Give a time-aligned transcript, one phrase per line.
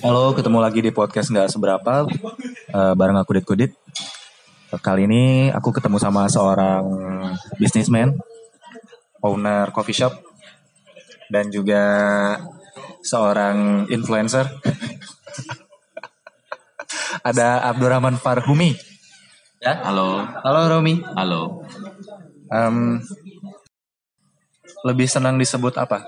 [0.00, 2.08] Halo, ketemu lagi di podcast nggak seberapa
[2.72, 3.72] eh, bareng aku Dit Kudit.
[4.70, 6.84] Kali ini aku ketemu sama seorang
[7.58, 8.14] businessman,
[9.20, 10.14] owner coffee shop,
[11.28, 11.82] dan juga
[13.02, 14.46] seorang influencer.
[17.28, 18.72] Ada Abdurrahman Farhumi.
[19.60, 21.04] Ya, Halo, halo Romi.
[21.12, 21.60] halo.
[22.48, 22.96] Em,
[24.88, 26.00] lebih senang disebut apa?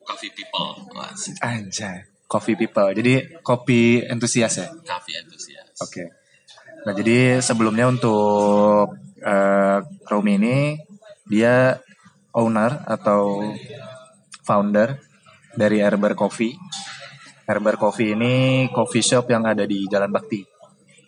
[0.00, 0.88] Coffee people.
[1.44, 2.92] Anjay, coffee people.
[2.92, 4.68] Jadi kopi entusias ya.
[4.84, 5.80] coffee enthusiast.
[5.80, 6.04] Oke.
[6.84, 10.56] Nah jadi sebelumnya untuk eh, Romi ini
[11.26, 11.80] dia
[12.36, 13.42] owner atau
[14.44, 15.00] founder
[15.56, 16.54] dari Herber Coffee.
[17.48, 20.44] Herber Coffee ini coffee shop yang ada di Jalan Bakti.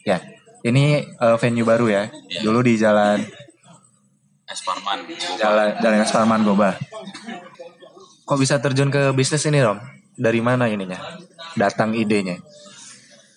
[0.08, 0.18] Ya,
[0.64, 2.08] ini eh, venue baru ya.
[2.08, 2.40] Iya.
[2.42, 3.20] Dulu di Jalan
[4.48, 5.06] Esparman,
[5.38, 6.74] Jalan Jalan Esparman Goba.
[8.24, 9.99] Kok bisa terjun ke bisnis ini Rom?
[10.20, 11.00] Dari mana ininya?
[11.56, 12.36] Datang idenya?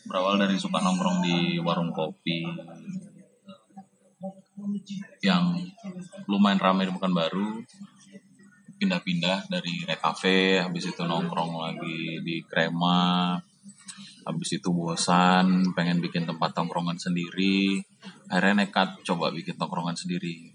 [0.04, 2.44] berawal dari suka nongkrong di warung kopi
[5.24, 5.56] yang
[6.28, 7.64] lumayan ramai di Pekanbaru.
[8.78, 13.40] Pindah-pindah dari Rekafe, habis itu nongkrong lagi di Krema,
[14.28, 17.80] habis itu bosan, pengen bikin tempat tongkrongan sendiri,
[18.28, 20.52] akhirnya nekat coba bikin tongkrongan sendiri.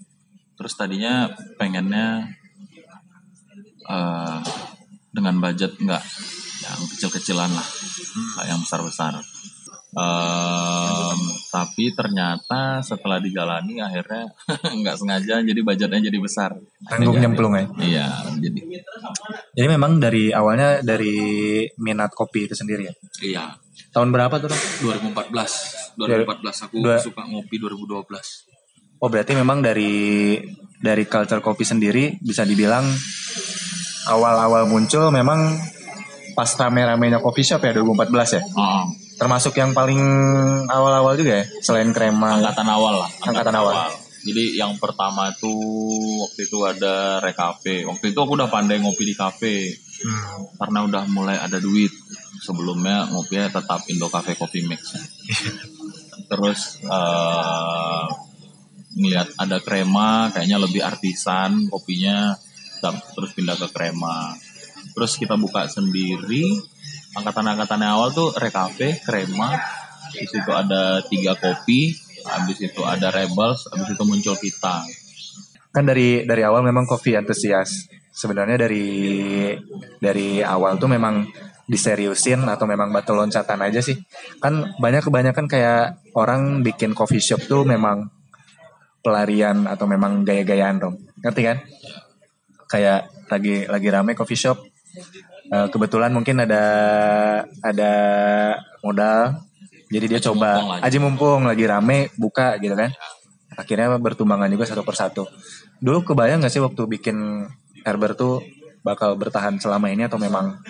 [0.61, 2.29] Terus tadinya pengennya
[3.89, 4.41] eh,
[5.19, 6.03] dengan budget nggak
[6.63, 7.67] yang kecil-kecilan lah,
[8.39, 9.19] nggak yang besar-besar.
[9.89, 14.29] Em, tapi ternyata setelah dijalani akhirnya
[14.85, 16.55] nggak sengaja jadi budgetnya jadi besar.
[16.85, 17.65] Tanggung nyemplung ya?
[17.81, 18.07] Iya,
[18.39, 18.61] jadi
[19.57, 21.17] Jadi memang dari awalnya dari
[21.81, 22.95] minat kopi itu sendiri ya.
[23.25, 23.45] iya.
[23.89, 24.53] Tahun berapa tuh?
[24.53, 24.61] Rom?
[25.11, 29.01] 2014, 2014 aku Dua- suka ngopi 2012.
[29.01, 30.37] Oh berarti memang dari
[30.79, 32.84] dari culture kopi sendiri bisa dibilang
[34.09, 35.55] awal-awal muncul memang
[36.33, 38.43] pas rame-ramenya coffee shop ya 2014 ya.
[38.55, 38.85] Oh,
[39.19, 39.99] Termasuk yang paling
[40.67, 42.39] awal-awal juga ya selain krema.
[42.39, 43.11] angkatan awal lah.
[43.23, 43.75] Angkatan awal.
[44.19, 45.51] Jadi yang pertama itu
[46.21, 47.83] waktu itu ada rekafe.
[47.83, 49.57] Waktu itu aku udah pandai ngopi di kafe
[49.99, 50.47] Hmm.
[50.55, 51.91] karena udah mulai ada duit.
[52.39, 54.95] Sebelumnya ngopinya tetap Indo Cafe Coffee Mix.
[56.31, 58.05] Terus eh
[58.95, 62.31] ngeliat ada krema, kayaknya lebih artisan kopinya,
[62.87, 64.34] terus pindah ke krema.
[64.94, 66.59] Terus kita buka sendiri,
[67.19, 69.59] angkatan-angkatan awal tuh rekafe, krema,
[70.15, 71.93] di situ ada tiga kopi,
[72.25, 74.84] habis itu ada rebels, habis itu muncul kita.
[75.71, 77.87] Kan dari dari awal memang coffee antusias.
[78.11, 79.55] Sebenarnya dari
[80.03, 81.22] dari awal tuh memang
[81.69, 83.95] diseriusin atau memang batu loncatan aja sih.
[84.41, 88.09] Kan banyak kebanyakan kayak orang bikin coffee shop tuh memang
[89.05, 90.97] pelarian atau memang gaya-gayaan dong.
[91.22, 91.59] Ngerti kan?
[92.69, 94.59] Kayak lagi lagi rame coffee shop.
[95.49, 96.62] eh, kebetulan mungkin ada
[97.65, 97.93] ada
[98.84, 99.41] modal.
[99.89, 102.93] Jadi dia Aji coba mumpung aji mumpung lagi rame buka gitu kan.
[103.57, 105.25] Akhirnya bertumbangan juga satu persatu.
[105.81, 107.49] Dulu kebayang gak sih waktu bikin
[107.83, 108.45] Herber tuh
[108.84, 110.61] bakal bertahan selama ini atau memang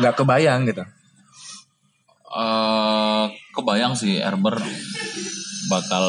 [0.00, 0.86] nggak kebayang gitu?
[2.30, 3.26] eh
[3.58, 4.62] kebayang sih Herber
[5.66, 6.06] bakal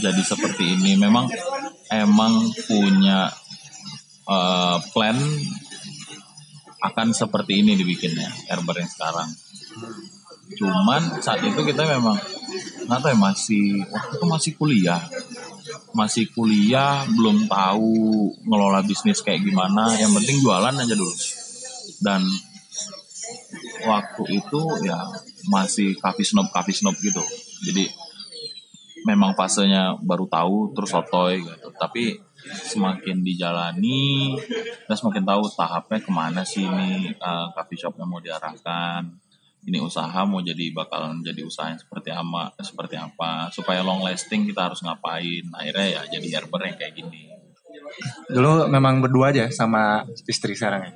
[0.00, 1.00] jadi seperti ini.
[1.00, 1.32] Memang
[1.88, 3.32] emang punya
[4.28, 5.18] eh, plan
[6.82, 9.30] akan seperti ini dibikinnya Herber yang sekarang.
[10.58, 12.18] Cuman saat itu kita memang
[12.82, 15.02] nggak tahu ya masih waktu itu masih kuliah,
[15.94, 17.94] masih kuliah belum tahu
[18.42, 19.94] ngelola bisnis kayak gimana.
[19.94, 21.14] Yang penting jualan aja dulu.
[22.02, 22.26] Dan
[23.86, 24.98] waktu itu ya
[25.50, 27.22] masih coffee snob coffee snob gitu
[27.66, 27.90] jadi
[29.02, 34.34] memang fasenya baru tahu terus sotoy gitu tapi semakin dijalani
[34.86, 39.06] kita semakin tahu tahapnya ke mana sih ini eh, coffee shopnya mau diarahkan
[39.62, 44.46] ini usaha mau jadi bakalan jadi usaha yang seperti apa seperti apa supaya long lasting
[44.50, 47.32] kita harus ngapain akhirnya ya jadi herber yang kayak gini
[48.28, 50.92] Dulu memang berdua aja sama istri sekarang ya.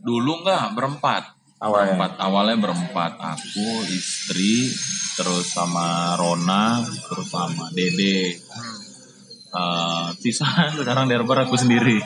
[0.00, 1.22] Dulu enggak berempat.
[1.60, 1.96] Awalnya.
[1.96, 2.10] Berempat.
[2.20, 3.12] Awalnya berempat.
[3.16, 4.70] Aku, istri,
[5.16, 8.36] terus sama Rona, terus sama Dede.
[9.56, 10.46] Eh, sisa
[10.78, 12.02] sekarang Derber aku sendiri.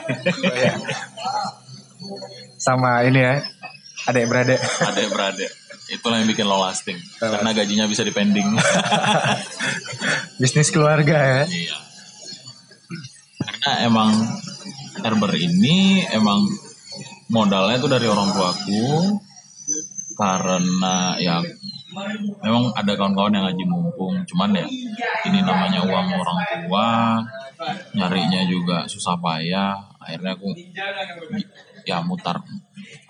[2.60, 3.40] Sama ini ya,
[4.12, 4.60] adik beradik.
[4.60, 5.50] Adek beradik.
[5.90, 7.00] Itulah yang bikin low lasting.
[7.18, 8.46] Karena gajinya bisa dipending.
[10.40, 11.42] Bisnis keluarga ya.
[11.48, 11.76] Iya.
[13.40, 14.10] Karena emang
[15.00, 16.44] Herber ini emang
[17.32, 19.16] modalnya itu dari orang tuaku
[20.20, 21.40] karena ya
[22.42, 24.66] memang ada kawan-kawan yang ngaji mumpung cuman ya
[25.26, 26.88] ini namanya uang orang tua
[27.94, 30.48] nyarinya juga susah payah akhirnya aku
[31.84, 32.40] ya mutar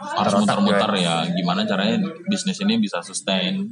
[0.01, 3.71] harus mutar-mutar ya gimana caranya bisnis ini bisa sustain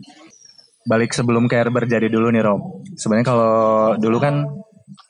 [0.88, 2.80] balik sebelum ke Herber jadi dulu nih Rom.
[2.96, 3.54] Sebenarnya kalau
[4.00, 4.48] dulu kan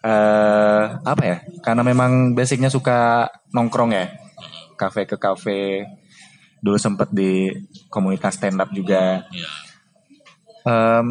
[0.03, 1.37] eh apa ya?
[1.63, 4.11] Karena memang basicnya suka nongkrong ya.
[4.75, 5.87] Kafe ke kafe.
[6.59, 7.47] Dulu sempet di
[7.87, 9.23] komunitas stand up juga.
[9.31, 9.68] ya
[10.69, 11.07] Em,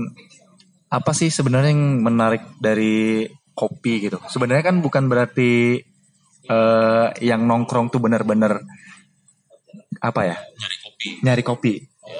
[0.88, 3.25] apa sih sebenarnya yang menarik dari
[3.57, 4.21] kopi gitu?
[4.30, 5.81] Sebenarnya kan bukan berarti
[6.48, 8.62] eh yang nongkrong tuh bener-bener
[10.00, 10.38] apa ya?
[10.38, 11.07] nyari kopi.
[11.25, 11.74] Nyari kopi.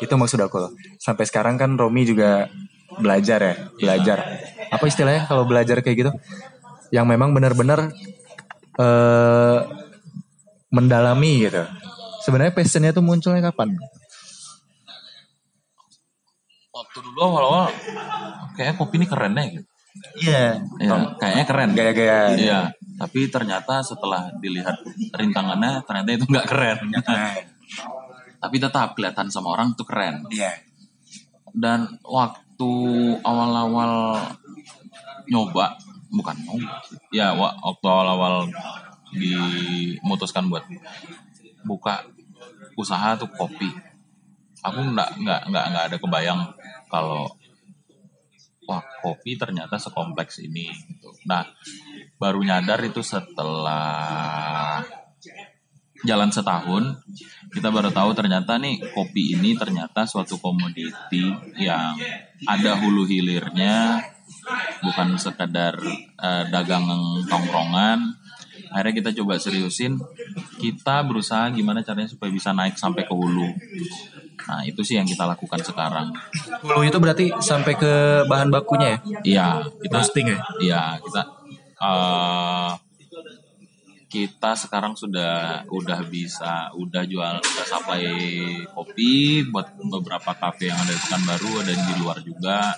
[0.04, 0.72] Itu maksud aku loh.
[1.00, 2.50] Sampai sekarang kan Romi juga
[2.98, 4.18] belajar ya belajar.
[4.74, 6.12] Apa istilahnya kalau belajar kayak gitu?
[6.92, 7.94] Yang memang benar-benar
[8.82, 9.60] eh
[10.74, 11.64] mendalami gitu.
[12.26, 13.78] Sebenarnya passionnya tuh munculnya kapan
[16.78, 17.68] waktu dulu awal-awal
[18.54, 19.66] kayaknya kopi ini keren ya gitu
[20.22, 20.44] iya
[20.78, 22.60] ya, kayaknya keren gaya-gaya Iya,
[22.98, 24.78] tapi ternyata setelah dilihat
[25.12, 26.78] rintangannya ternyata itu nggak keren.
[28.38, 30.22] tapi tetap kelihatan sama orang itu keren.
[30.30, 30.54] iya
[31.50, 32.72] Dan waktu
[33.22, 34.22] awal-awal
[35.26, 35.74] nyoba,
[36.08, 36.98] bukan nyoba, sih.
[37.12, 38.46] ya wa- waktu awal-awal
[39.10, 40.62] dimutuskan buat
[41.64, 42.06] buka
[42.76, 43.74] usaha tuh kopi.
[44.66, 46.42] Aku nggak nggak nggak nggak ada kebayang
[46.90, 47.30] kalau
[48.68, 50.70] wah kopi ternyata sekompleks ini.
[50.72, 51.10] Gitu.
[51.30, 51.46] Nah
[52.18, 54.82] baru nyadar itu setelah
[56.06, 56.84] jalan setahun
[57.50, 61.26] kita baru tahu ternyata nih kopi ini ternyata suatu komoditi
[61.58, 61.98] yang
[62.46, 63.98] ada hulu hilirnya
[64.86, 65.74] bukan sekadar
[66.22, 66.86] eh, dagang
[67.26, 68.14] tongkrongan
[68.70, 69.98] akhirnya kita coba seriusin
[70.62, 73.50] kita berusaha gimana caranya supaya bisa naik sampai ke hulu
[74.46, 76.14] nah itu sih yang kita lakukan sekarang
[76.62, 77.94] hulu itu berarti sampai ke
[78.30, 79.48] bahan bakunya ya iya
[79.82, 81.22] kita roasting ya Iya, kita
[81.78, 82.72] eh
[84.08, 88.08] kita sekarang sudah udah bisa udah jual udah supply
[88.72, 92.72] kopi buat beberapa kafe yang ada di Pekanbaru ada di luar juga.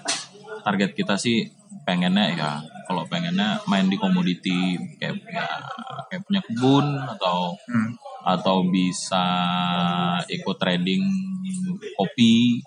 [0.66, 1.46] Target kita sih
[1.86, 2.52] pengennya ya
[2.90, 5.48] kalau pengennya main di komoditi kayak ya,
[6.10, 6.86] kayak punya kebun
[7.18, 7.94] atau Hmm.
[8.38, 9.26] Atau bisa
[10.30, 11.04] ikut trading
[11.98, 12.62] kopi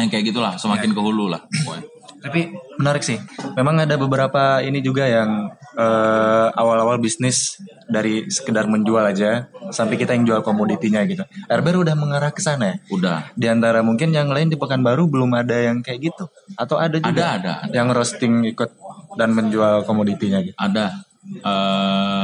[0.00, 1.84] yang kayak gitulah semakin ke hulu lah pokoknya.
[2.22, 3.18] Tapi menarik sih.
[3.58, 7.58] Memang ada beberapa ini juga yang eh, awal-awal bisnis
[7.90, 11.26] dari sekedar menjual aja sampai kita yang jual komoditinya gitu.
[11.50, 12.76] Herber udah mengarah ke sana ya.
[12.94, 17.02] Udah Di antara mungkin yang lain di Pekanbaru belum ada yang kayak gitu atau ada
[17.02, 17.74] juga ada ada ada.
[17.74, 18.70] yang roasting ikut
[19.18, 20.56] dan menjual komoditinya gitu.
[20.56, 22.21] ada Ehm,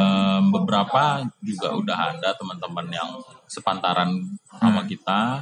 [0.69, 3.09] beberapa juga udah ada teman-teman yang
[3.49, 4.13] sepantaran
[4.61, 5.41] sama kita.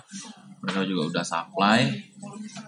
[0.62, 1.90] Mereka juga udah supply.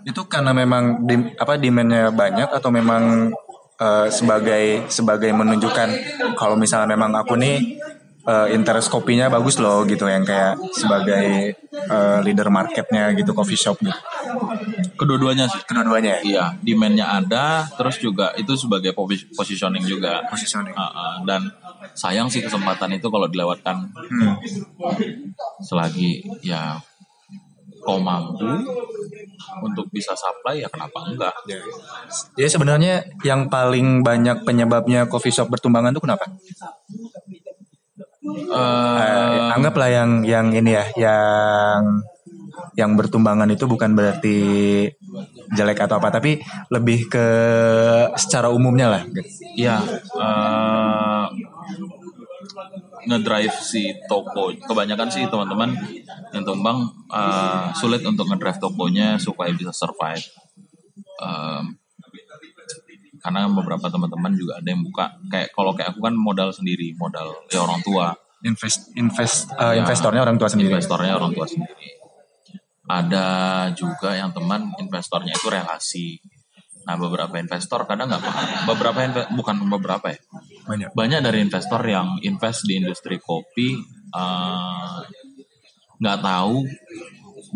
[0.02, 3.31] Itu karena memang dim- apa demandnya banyak atau memang
[3.78, 5.88] eh, sebagai sebagai menunjukkan
[6.34, 7.78] kalau misalnya memang aku nih
[8.28, 13.80] eh, interest kopinya bagus loh gitu yang kayak sebagai eh, leader marketnya gitu coffee shop
[13.80, 13.96] gitu.
[14.94, 16.20] kedua-duanya sih Kedua-duanya ya.
[16.22, 20.75] iya demandnya ada terus juga itu sebagai posi- positioning juga Positioning.
[20.75, 21.14] Ah, ah.
[21.25, 21.48] dan
[21.94, 24.36] sayang sih kesempatan itu kalau dilewatkan Hmm.
[25.60, 26.76] selagi ya
[27.78, 28.44] kau mampu
[29.58, 31.34] untuk bisa supply ya kenapa enggak
[32.34, 36.26] Jadi sebenarnya yang paling banyak penyebabnya coffee shop bertumbangan tuh kenapa?
[38.29, 42.03] Eh, Eh, anggaplah yang yang ini ya, yang
[42.79, 44.39] yang bertumbangan itu bukan berarti
[45.56, 46.39] jelek atau apa, tapi
[46.70, 47.27] lebih ke
[48.15, 49.03] secara umumnya lah.
[49.56, 49.82] Iya,
[50.19, 51.27] eh,
[53.08, 54.53] ngedrive si toko.
[54.55, 55.75] Kebanyakan sih teman-teman
[56.35, 60.23] yang tumbang eh, sulit untuk ngedrive tokonya supaya bisa survive.
[63.19, 67.34] Karena beberapa teman-teman juga ada yang buka kayak kalau kayak aku kan modal sendiri, modal
[67.51, 68.15] ya orang tua.
[68.46, 70.70] Invest invest eh, Ya, investornya orang tua sendiri.
[70.70, 71.98] Investornya orang tua sendiri.
[72.89, 73.29] Ada
[73.75, 76.08] juga yang teman investornya itu relasi.
[76.89, 78.46] Nah beberapa investor kadang nggak paham.
[78.70, 80.19] Beberapa inve- bukan beberapa ya.
[80.70, 80.89] Banyak.
[80.94, 83.77] Banyak dari investor yang invest di industri kopi
[84.15, 84.98] eh,
[85.98, 86.63] nggak tahu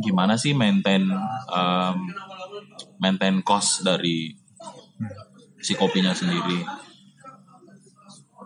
[0.02, 1.04] gimana sih maintain
[1.52, 1.96] em,
[2.98, 4.32] maintain cost dari
[5.62, 6.66] si kopinya sendiri.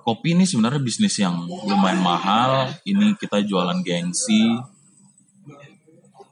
[0.07, 2.71] Kopi ini sebenarnya bisnis yang lumayan mahal.
[2.87, 4.55] Ini kita jualan gengsi.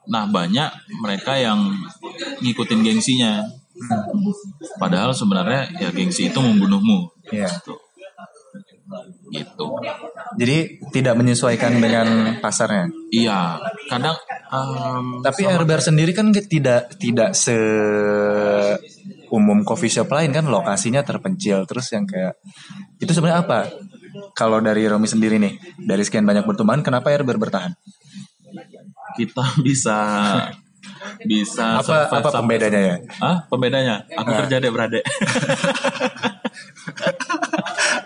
[0.06, 0.70] Nah banyak
[1.02, 1.74] mereka yang
[2.38, 3.42] ngikutin gengsinya.
[4.78, 7.10] Padahal sebenarnya ya gengsi itu membunuhmu.
[7.34, 7.50] Iya.
[7.50, 7.74] Gitu.
[9.34, 9.66] Gitu.
[10.38, 10.58] Jadi
[10.94, 12.86] tidak menyesuaikan dengan pasarnya.
[13.10, 13.58] Iya.
[13.90, 14.14] Kadang
[14.54, 17.58] em, Tapi Herber sendiri kan tidak tidak se
[19.34, 22.38] umum coffee shop lain kan lokasinya terpencil terus yang kayak
[23.02, 23.66] itu sebenarnya apa
[24.34, 27.74] kalau dari Romi sendiri nih, dari sekian banyak pertumbuhan, kenapa Erber bertahan?
[29.18, 29.98] Kita bisa
[31.26, 32.96] bisa Apa apa pembedanya ya?
[33.18, 34.06] Ah, pembedanya?
[34.14, 34.46] Aku Ah.
[34.46, 35.02] kerja deh berade.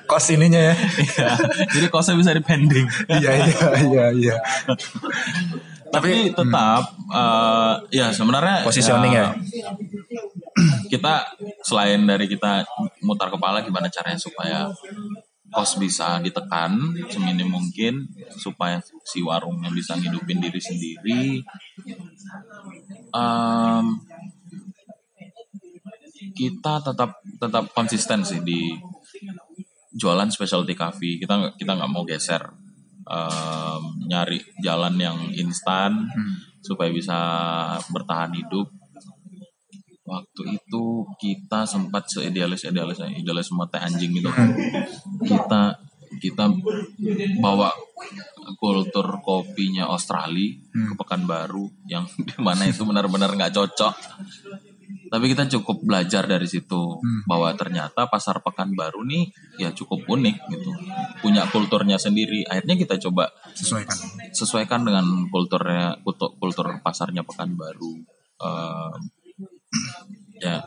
[0.09, 0.75] Kos ininya ya.
[0.77, 1.29] Iya.
[1.69, 2.89] Jadi kosnya bisa dipending.
[3.13, 4.37] Iya iya iya iya.
[5.93, 6.83] Tapi tetap
[7.13, 9.37] eh, ya sebenarnya Positioning ya.
[10.93, 11.25] Kita
[11.63, 12.65] selain dari kita
[13.05, 14.71] mutar kepala gimana caranya supaya
[15.49, 16.77] kos bisa ditekan
[17.09, 18.05] seminim mungkin
[18.37, 21.41] supaya si warungnya bisa ngidupin diri sendiri.
[23.17, 23.87] Em,
[26.37, 28.77] kita tetap tetap konsisten sih di
[29.97, 31.17] jualan specialty coffee.
[31.17, 32.45] Kita nggak kita nggak mau geser
[33.09, 36.05] em, nyari jalan yang instan
[36.61, 37.19] supaya bisa
[37.89, 38.69] bertahan hidup.
[41.49, 44.29] Kita sempat seidealis idealis idealis semua teh anjing gitu.
[45.33, 45.81] Kita
[46.21, 46.45] kita
[47.41, 47.73] bawa
[48.61, 53.95] kultur kopinya Australia ke Pekanbaru yang di mana itu benar-benar nggak cocok.
[55.09, 59.25] Tapi kita cukup belajar dari situ bahwa ternyata pasar Pekanbaru nih
[59.57, 60.71] ya cukup unik gitu,
[61.25, 62.45] punya kulturnya sendiri.
[62.45, 63.97] Akhirnya kita coba Sesuaikan.
[64.37, 68.05] sesuaikan dengan kulturnya kultur, kultur pasarnya Pekanbaru.
[68.37, 69.01] Em,
[70.45, 70.61] ya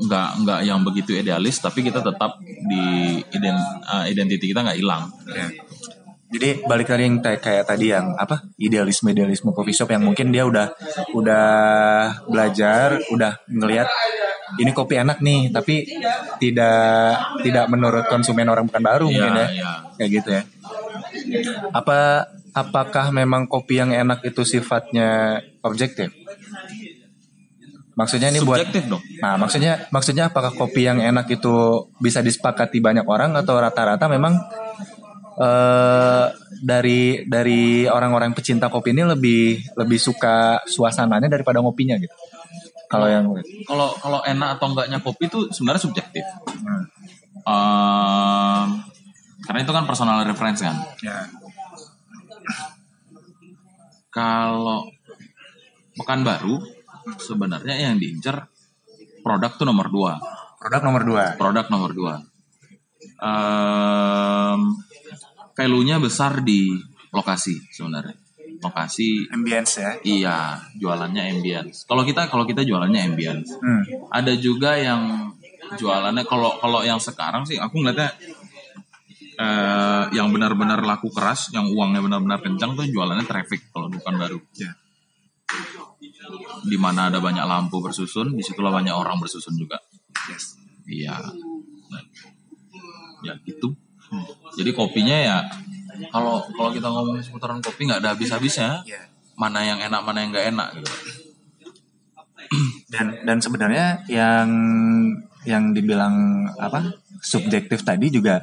[0.00, 2.84] nggak nggak yang begitu idealis tapi kita tetap di
[3.20, 5.48] ident, eh, identity kita nggak hilang Ya.
[6.30, 10.46] Jadi balik tadi yang kayak tadi yang apa idealisme idealisme coffee shop yang mungkin dia
[10.46, 10.70] udah
[11.10, 11.50] udah
[12.30, 13.90] belajar udah ngelihat
[14.58, 15.90] ini kopi enak nih tapi
[16.38, 19.72] tidak tidak menurut konsumen orang bukan baru mungkin ya ya, ya.
[19.98, 20.42] kayak gitu ya
[21.74, 26.10] apa apakah memang kopi yang enak itu sifatnya objektif
[28.00, 32.80] maksudnya ini buat subjektif dong Nah, maksudnya maksudnya apakah kopi yang enak itu bisa disepakati
[32.80, 34.32] banyak orang atau rata-rata memang
[35.40, 36.26] eh
[36.60, 42.12] dari dari orang-orang pecinta kopi ini lebih lebih suka suasananya daripada ngopinya gitu.
[42.88, 43.28] Kalau yang
[43.68, 46.24] kalau kalau enak atau enggaknya kopi itu sebenarnya subjektif
[46.60, 46.84] Hmm.
[47.40, 48.66] Em,
[49.48, 51.24] karena itu kan personal reference kan ya.
[54.12, 54.84] kalau
[55.96, 56.79] Pekanbaru
[57.18, 58.46] sebenarnya yang diincar
[59.24, 60.12] produk tuh nomor dua
[60.60, 61.24] Produk nomor dua.
[61.40, 62.14] produk nomor dua.
[63.16, 64.76] Um,
[65.56, 66.76] value-nya besar di
[67.16, 68.12] lokasi sebenarnya.
[68.60, 69.96] Lokasi Ambience ya.
[70.04, 70.38] iya
[70.76, 71.88] jualannya ambience.
[71.88, 73.56] Kalau kita kalau kita jualannya ambience.
[73.56, 73.88] Hmm.
[74.12, 75.32] Ada juga yang
[75.80, 78.12] jualannya kalau kalau yang sekarang sih aku ngeliatnya
[79.40, 84.36] eh, yang benar-benar laku keras, yang uangnya benar-benar kencang tuh jualannya traffic kalau bukan baru.
[84.60, 84.76] Ya.
[86.64, 89.78] Di mana ada banyak lampu bersusun, di situlah banyak orang bersusun juga.
[90.30, 90.56] Yes.
[90.86, 91.16] Iya.
[93.26, 93.74] Ya gitu.
[94.58, 95.38] Jadi kopinya ya
[96.10, 98.82] kalau kalau kita ngomongin seputaran kopi nggak ada habis-habisnya.
[98.86, 99.02] Ya.
[99.38, 100.92] Mana yang enak, mana yang nggak enak gitu.
[102.90, 104.48] Dan dan sebenarnya yang
[105.46, 106.92] yang dibilang apa
[107.22, 108.42] subjektif tadi juga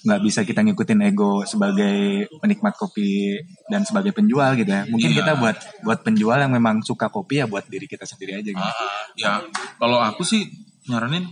[0.00, 3.36] nggak bisa kita ngikutin ego sebagai penikmat kopi
[3.68, 4.88] dan sebagai penjual gitu ya.
[4.88, 5.18] Mungkin Iya.
[5.20, 8.60] kita buat buat penjual yang memang suka kopi ya buat diri kita sendiri aja gitu.
[8.64, 9.32] Ah, ya
[9.76, 10.48] kalau aku sih
[10.88, 11.28] nyaranin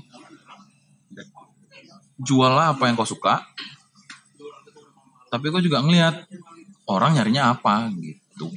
[2.19, 3.41] juallah apa yang kau suka.
[5.29, 6.25] Tapi kau juga ngelihat
[6.89, 8.49] orang nyarinya apa gitu.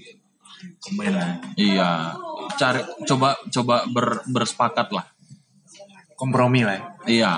[1.56, 2.16] Iya,
[2.56, 5.06] cari coba coba ber, bersepakat lah.
[6.16, 6.78] Kompromi lah.
[6.78, 6.84] ya.
[7.08, 7.34] Iya.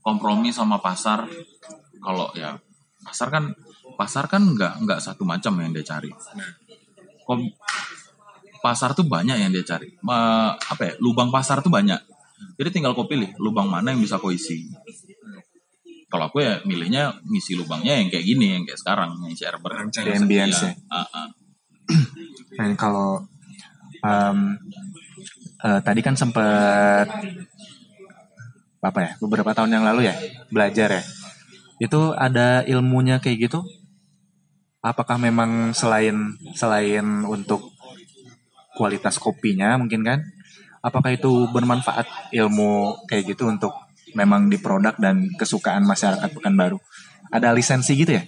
[0.00, 1.28] Kompromi sama pasar.
[2.00, 2.56] Kalau ya
[3.04, 3.44] pasar kan
[3.96, 6.08] pasar kan nggak nggak satu macam yang dia cari.
[7.28, 7.48] Kom
[8.60, 9.92] pasar tuh banyak yang dia cari.
[10.04, 10.92] Ma, apa ya?
[11.00, 12.00] Lubang pasar tuh banyak.
[12.56, 14.68] Jadi tinggal kau pilih lubang mana yang bisa kau isi.
[16.10, 19.86] Kalau aku ya milihnya ngisi lubangnya yang kayak gini, yang kayak sekarang, yang.
[19.86, 20.72] Yang cari ambience ya.
[20.90, 21.28] Ah, ah.
[22.58, 23.22] Dan kalau
[24.02, 24.58] em,
[25.62, 27.06] eh, tadi kan sempat
[28.80, 29.10] apa ya?
[29.20, 30.14] Beberapa tahun yang lalu ya
[30.48, 31.02] belajar ya.
[31.80, 33.60] Itu ada ilmunya kayak gitu?
[34.80, 37.72] Apakah memang selain selain untuk
[38.76, 40.20] kualitas kopinya mungkin kan?
[40.80, 43.72] Apakah itu bermanfaat ilmu kayak gitu untuk
[44.16, 46.80] memang di produk dan kesukaan masyarakat Pekanbaru?
[47.28, 48.24] Ada lisensi gitu ya?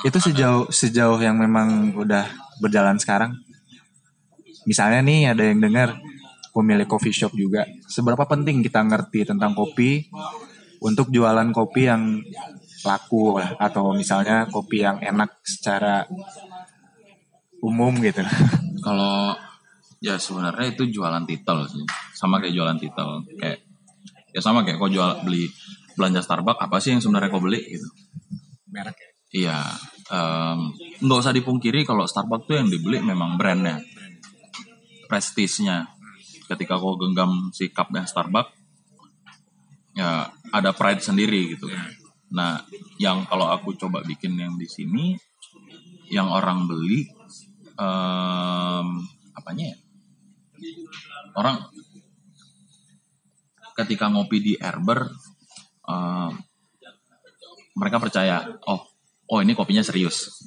[0.00, 2.24] Itu sejauh sejauh yang memang udah
[2.64, 3.36] berjalan sekarang?
[4.64, 6.00] Misalnya nih ada yang dengar
[6.50, 10.10] pemilik coffee shop juga seberapa penting kita ngerti tentang kopi
[10.80, 12.18] untuk jualan kopi yang
[12.80, 16.08] laku lah atau misalnya kopi yang enak secara
[17.60, 18.24] umum gitu
[18.84, 19.36] Kalau
[20.00, 21.84] ya sebenarnya itu jualan titel sih,
[22.16, 23.60] sama kayak jualan titel, kayak
[24.32, 25.44] ya sama kayak kau jual beli
[26.00, 27.88] belanja Starbucks apa sih yang sebenarnya kau beli gitu.
[28.72, 29.10] Merek ya.
[29.30, 29.58] Iya,
[31.04, 33.84] nggak usah dipungkiri kalau Starbucks tuh yang dibeli memang brandnya,
[35.04, 35.99] prestisnya.
[36.50, 38.50] Ketika kau genggam si cupnya Starbucks,
[39.94, 41.70] ya ada pride sendiri gitu.
[42.34, 42.62] Nah,
[42.98, 45.14] yang kalau aku coba bikin yang di sini,
[46.10, 47.06] yang orang beli,
[47.78, 48.88] em,
[49.34, 49.78] apanya ya?
[51.38, 51.70] Orang
[53.78, 55.10] ketika ngopi di Erber,
[55.86, 56.32] em,
[57.78, 58.82] mereka percaya, oh,
[59.30, 60.46] oh ini kopinya serius.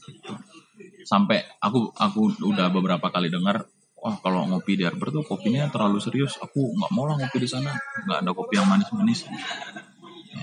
[1.03, 3.67] Sampai aku aku udah beberapa kali dengar,
[4.03, 6.35] wah kalau ngopi di Erber tuh kopinya terlalu serius.
[6.43, 7.71] Aku nggak mau lah ngopi di sana,
[8.03, 9.23] nggak ada kopi yang manis-manis.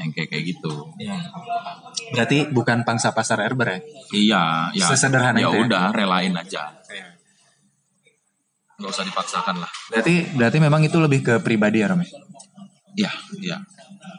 [0.00, 0.72] Yang kayak kayak gitu.
[2.16, 3.78] Berarti bukan pangsa pasar Erber ya?
[4.16, 4.86] Iya, ya.
[4.88, 5.62] Sesederhana ya itu ya?
[5.68, 6.72] udah, relain aja.
[8.80, 9.70] Nggak usah dipaksakan lah.
[9.92, 12.08] Berarti berarti memang itu lebih ke pribadi ya ya?
[12.96, 13.12] Iya,
[13.44, 13.56] iya.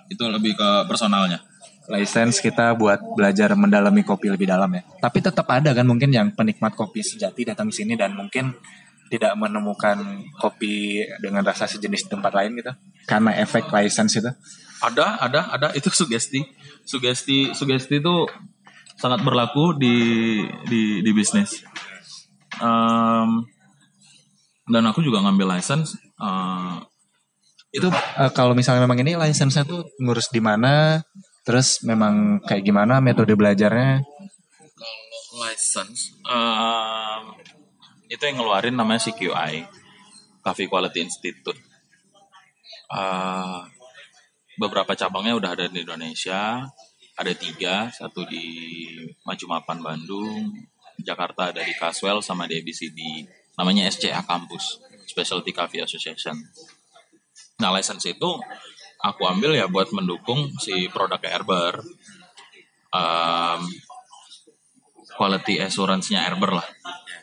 [0.05, 1.41] Itu lebih ke personalnya.
[1.89, 4.85] License kita buat belajar mendalami kopi lebih dalam ya.
[5.01, 8.53] Tapi tetap ada kan mungkin yang penikmat kopi sejati datang ke sini dan mungkin
[9.11, 12.71] tidak menemukan kopi dengan rasa sejenis di tempat lain gitu.
[13.03, 14.31] Karena efek license itu.
[14.79, 15.67] Ada, ada, ada.
[15.75, 16.39] Itu sugesti.
[16.87, 18.25] Sugesti, sugesti itu
[18.95, 19.95] sangat berlaku di
[20.71, 21.59] di di bisnis.
[22.63, 23.29] Em,
[24.71, 25.99] dan aku juga ngambil license.
[25.99, 26.75] eh,
[27.71, 31.03] Itu eh, kalau misalnya memang ini license-nya tuh ngurus di mana,
[31.43, 34.03] terus memang kayak gimana metode belajarnya?
[34.81, 37.23] kalau license em,
[38.11, 39.63] itu yang ngeluarin namanya CQI
[40.43, 41.61] Coffee Quality Institute.
[42.91, 43.59] Eh,
[44.59, 46.67] beberapa cabangnya udah ada di Indonesia
[47.15, 48.43] ada tiga satu di
[49.23, 50.51] Majumapan Bandung
[50.99, 52.99] Jakarta ada di Caswell sama di ABCD
[53.55, 56.35] namanya SCA Campus Specialty Coffee Association.
[57.59, 58.31] Nah license itu
[59.01, 61.83] aku ambil ya buat mendukung si produknya Erber.
[62.91, 63.61] Em,
[65.15, 66.67] quality assurance-nya Erber lah.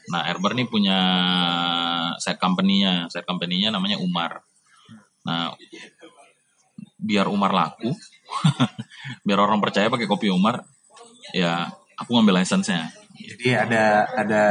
[0.09, 0.99] Nah, Erber nih punya
[2.21, 3.09] set company-nya.
[3.12, 4.40] Set company-nya namanya Umar.
[5.29, 5.53] Nah,
[6.99, 7.94] biar Umar laku,
[9.27, 10.66] biar orang percaya pakai kopi Umar,
[11.31, 12.90] ya aku ngambil license-nya.
[13.18, 14.44] Jadi ada ada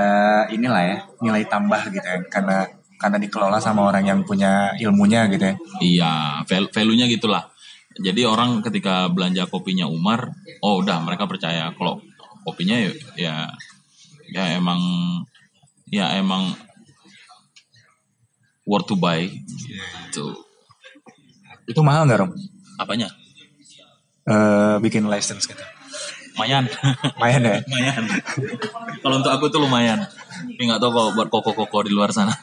[0.52, 2.68] inilah ya nilai tambah gitu ya karena
[3.00, 5.56] karena dikelola sama orang yang punya ilmunya gitu ya.
[5.80, 7.46] Iya, val- value-nya gitulah.
[7.98, 10.30] Jadi orang ketika belanja kopinya Umar,
[10.62, 12.02] oh udah mereka percaya kalau
[12.46, 13.36] kopinya ya ya,
[14.34, 14.80] ya emang
[15.94, 16.56] ya emang
[18.68, 19.28] worth to buy.
[19.28, 20.26] Gitu.
[21.68, 22.32] Itu mahal nggak Rom?
[22.80, 23.08] Apanya?
[24.28, 25.64] Eh, bikin license gitu.
[26.36, 26.70] Lumayan.
[27.18, 27.56] Lumayan ya.
[27.66, 28.04] lumayan.
[29.02, 30.06] kalau untuk aku tuh lumayan.
[30.06, 32.36] Tapi nggak tahu kalau buat koko-koko di luar sana.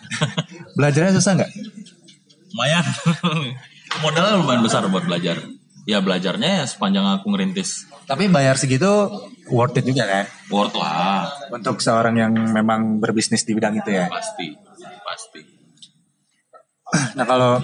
[0.74, 1.52] Belajarnya susah nggak?
[2.54, 2.86] lumayan.
[4.02, 5.42] Modalnya lumayan besar buat belajar.
[5.84, 7.84] Ya belajarnya ya sepanjang aku ngerintis.
[8.08, 8.88] Tapi bayar segitu
[9.52, 10.24] worth it juga kan?
[10.48, 11.28] Worth lah.
[11.52, 14.08] Untuk seorang yang memang berbisnis di bidang itu ya.
[14.08, 14.56] Pasti.
[15.04, 15.40] Pasti.
[17.18, 17.60] Nah kalau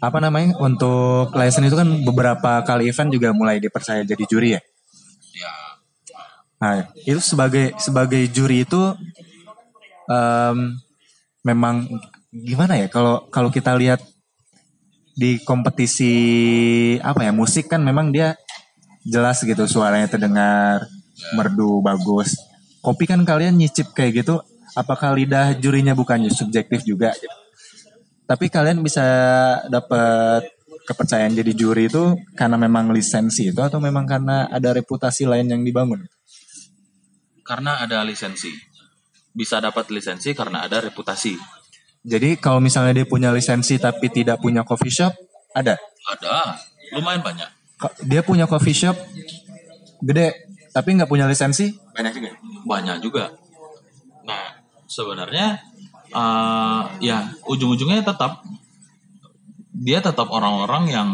[0.00, 4.60] apa namanya untuk license itu kan beberapa kali event juga mulai dipercaya jadi juri ya.
[5.36, 5.52] Ya
[6.60, 6.72] Nah
[7.08, 8.80] itu sebagai sebagai juri itu
[10.10, 10.76] em,
[11.40, 11.88] memang
[12.30, 14.04] gimana ya kalau kalau kita lihat
[15.16, 16.12] di kompetisi
[17.00, 18.38] apa ya musik kan memang dia
[19.04, 20.86] jelas gitu suaranya terdengar
[21.36, 22.36] merdu bagus.
[22.80, 24.40] Kopi kan kalian nyicip kayak gitu,
[24.72, 27.12] apakah lidah jurinya bukan subjektif juga?
[27.12, 27.36] Gitu?
[28.24, 29.04] Tapi kalian bisa
[29.68, 30.48] dapat
[30.88, 35.60] kepercayaan jadi juri itu karena memang lisensi itu atau memang karena ada reputasi lain yang
[35.60, 36.08] dibangun?
[37.50, 38.54] karena ada lisensi.
[39.34, 41.34] Bisa dapat lisensi karena ada reputasi.
[42.00, 45.12] Jadi kalau misalnya dia punya lisensi tapi tidak punya coffee shop,
[45.52, 45.76] ada.
[46.08, 46.56] Ada.
[46.96, 47.48] Lumayan banyak.
[48.08, 48.96] Dia punya coffee shop
[50.00, 52.30] gede tapi nggak punya lisensi, banyak juga.
[52.64, 53.24] Banyak juga.
[54.24, 55.60] Nah sebenarnya
[56.08, 58.40] eh, ya ujung-ujungnya tetap
[59.70, 61.08] dia tetap orang-orang yang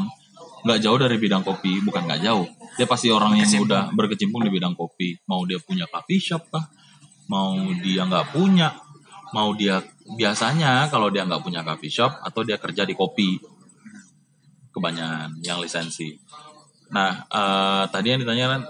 [0.66, 4.50] nggak jauh dari bidang kopi bukan nggak jauh dia pasti orang yang udah berkecimpung di
[4.50, 6.66] bidang kopi mau dia punya coffee shop kah
[7.30, 8.74] mau dia nggak punya
[9.30, 9.78] mau dia
[10.14, 13.42] biasanya kalau dia nggak punya coffee shop atau dia kerja di kopi
[14.70, 16.14] kebanyakan yang lisensi
[16.94, 18.62] nah eh, tadi yang ditanya kan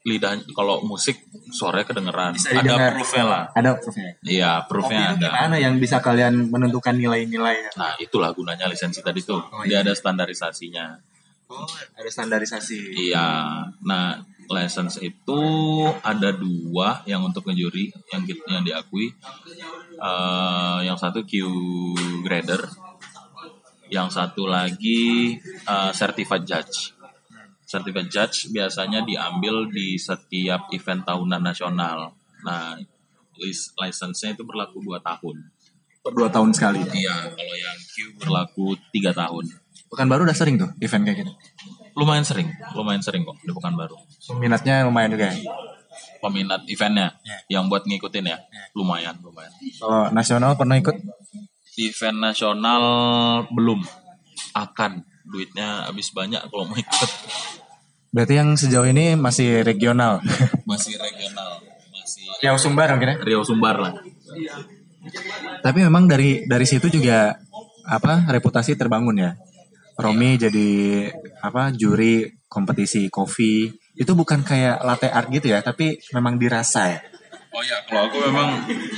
[0.00, 1.20] lidah kalau musik
[1.52, 4.10] suaranya kedengeran Bisa ada proofnya lah Ada proofnya.
[4.24, 7.76] iya proofnya ada gimana yang bisa kalian menentukan nilai-nilai?
[7.76, 9.44] Nah, itulah gunanya lisensi tadi tuh.
[9.52, 9.84] Oh, Dia iya.
[9.84, 10.96] ada standarisasinya.
[11.52, 11.68] Oh,
[12.00, 12.96] ada standarisasi.
[12.96, 13.28] Iya.
[13.84, 14.16] Nah,
[14.48, 15.42] license itu
[16.00, 19.12] ada dua yang untuk ngejuri yang yang diakui.
[20.00, 21.44] Eh, yang satu Q
[22.24, 22.64] grader,
[23.92, 26.96] yang satu lagi eh, certified judge.
[27.70, 32.10] Certificate judge biasanya diambil di setiap event tahunan nasional.
[32.42, 32.74] Nah,
[33.38, 35.36] lis- license-nya itu berlaku 2 tahun.
[36.00, 36.80] Per dua tahun sekali.
[36.82, 39.44] Iya, kalau yang Q berlaku 3 tahun.
[39.86, 41.32] Pekanbaru udah sering tuh event kayak gitu.
[41.96, 43.96] Lumayan sering, lumayan sering kok di Pekanbaru.
[44.38, 45.36] Minatnya lumayan juga ya.
[46.20, 47.58] Peminat eventnya, Ya.
[47.58, 48.38] yang buat ngikutin ya,
[48.76, 49.50] lumayan, lumayan.
[49.80, 50.94] Kalau nasional pernah ikut?
[51.80, 52.82] Event nasional
[53.48, 53.80] belum
[54.52, 57.10] akan duitnya habis banyak kalau mau ikut
[58.10, 60.18] Berarti yang sejauh ini masih regional.
[60.70, 63.16] masih regional masih Riau Sumbar mungkin ya.
[63.22, 63.92] Rio Sumbar lah
[65.62, 67.38] Tapi memang dari dari situ juga
[67.86, 69.30] apa reputasi terbangun ya.
[69.96, 70.68] Romi jadi
[71.42, 77.00] apa juri kompetisi kopi itu bukan kayak latte art gitu ya, tapi memang dirasa ya.
[77.50, 78.48] oh ya kalau aku memang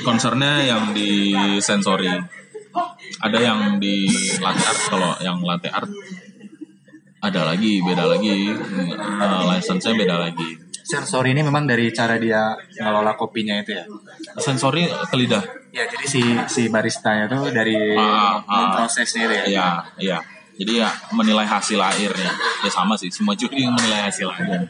[0.05, 2.13] concernnya yang di sensori
[3.25, 4.05] ada yang di
[4.45, 5.89] latte art kalau yang latte art
[7.23, 8.51] ada lagi beda lagi
[8.99, 10.49] uh, license-nya beda lagi
[10.83, 13.87] Sensor ini memang dari cara dia ngelola kopinya itu ya.
[14.37, 16.21] sensori ke lidah Ya, jadi si
[16.53, 18.77] si baristanya tuh dari Ah, ah.
[18.77, 19.45] prosesnya itu ya.
[19.49, 20.19] Iya, iya.
[20.59, 22.33] Jadi ya menilai hasil akhirnya.
[22.63, 24.69] Ya sama sih, semua juri yang menilai hasil akhir.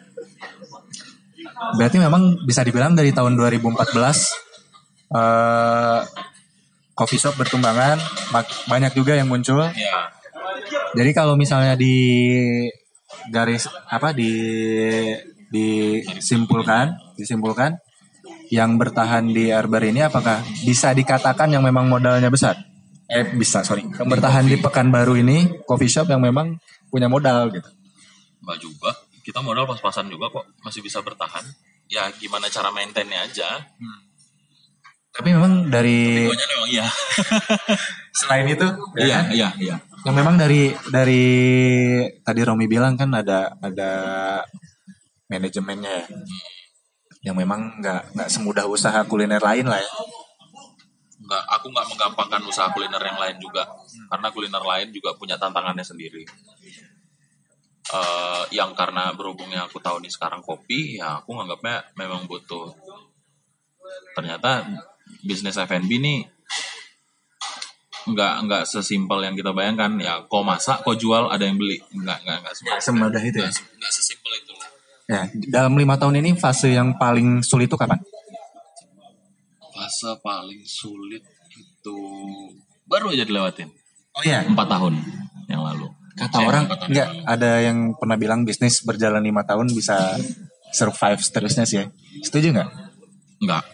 [1.78, 4.42] Berarti memang bisa dibilang dari tahun 2014
[5.12, 6.00] eh
[6.92, 7.98] coffee shop bertumbangan,
[8.68, 9.64] banyak juga yang muncul.
[9.72, 10.12] Ya,
[10.92, 11.96] Jadi kalau misalnya di
[13.32, 14.32] garis apa di
[15.52, 17.76] disimpulkan, disimpulkan
[18.52, 22.71] yang bertahan di Arbar ini apakah bisa dikatakan yang memang modalnya besar?
[23.12, 23.84] Eh bisa, sorry.
[23.84, 26.56] Yang bertahan di Pekanbaru ini coffee shop yang memang
[26.88, 27.68] punya modal gitu.
[28.40, 28.90] Mbak juga.
[29.22, 31.44] Kita modal pas-pasan juga kok, masih bisa bertahan.
[31.86, 33.68] Ya gimana cara maintainnya aja.
[35.12, 36.86] Tapi memang dari Pokoknya memang iya.
[38.18, 38.64] selain itu,
[38.96, 39.24] ya iya, kan?
[39.28, 39.76] iya, iya.
[40.08, 41.24] yang memang dari dari
[42.24, 43.92] tadi Romi bilang kan ada ada
[45.28, 46.06] manajemennya ya
[47.22, 49.90] yang memang nggak nggak semudah usaha kuliner lain lah ya
[51.32, 53.64] Nggak, aku nggak menggampangkan usaha kuliner yang lain juga.
[54.12, 56.28] Karena kuliner lain juga punya tantangannya sendiri.
[57.92, 62.68] Eh, yang karena berhubungnya aku tahu nih sekarang kopi, ya aku nganggapnya memang butuh.
[64.12, 64.68] Ternyata
[65.24, 66.20] bisnis F&B nih
[68.02, 72.18] nggak nggak sesimpel yang kita bayangkan ya kau masak kau jual ada yang beli nggak
[72.26, 74.52] nggak nggak nggak semudah semudah itu ya nggak sesimpel itu
[75.06, 75.22] ya
[75.54, 78.02] dalam lima tahun ini fase yang paling sulit itu kapan
[79.82, 81.98] fase paling sulit itu
[82.86, 83.66] baru aja dilewatin?
[84.14, 84.94] Oh ya empat tahun
[85.50, 85.90] yang lalu.
[86.12, 87.32] Kata Eh, orang empat tahun nggak yang lalu.
[87.34, 90.14] ada yang pernah bilang bisnis berjalan lima tahun bisa
[90.70, 91.86] survive seterusnya sih ya.
[92.22, 92.68] Setuju nggak?
[93.42, 93.64] Nggak.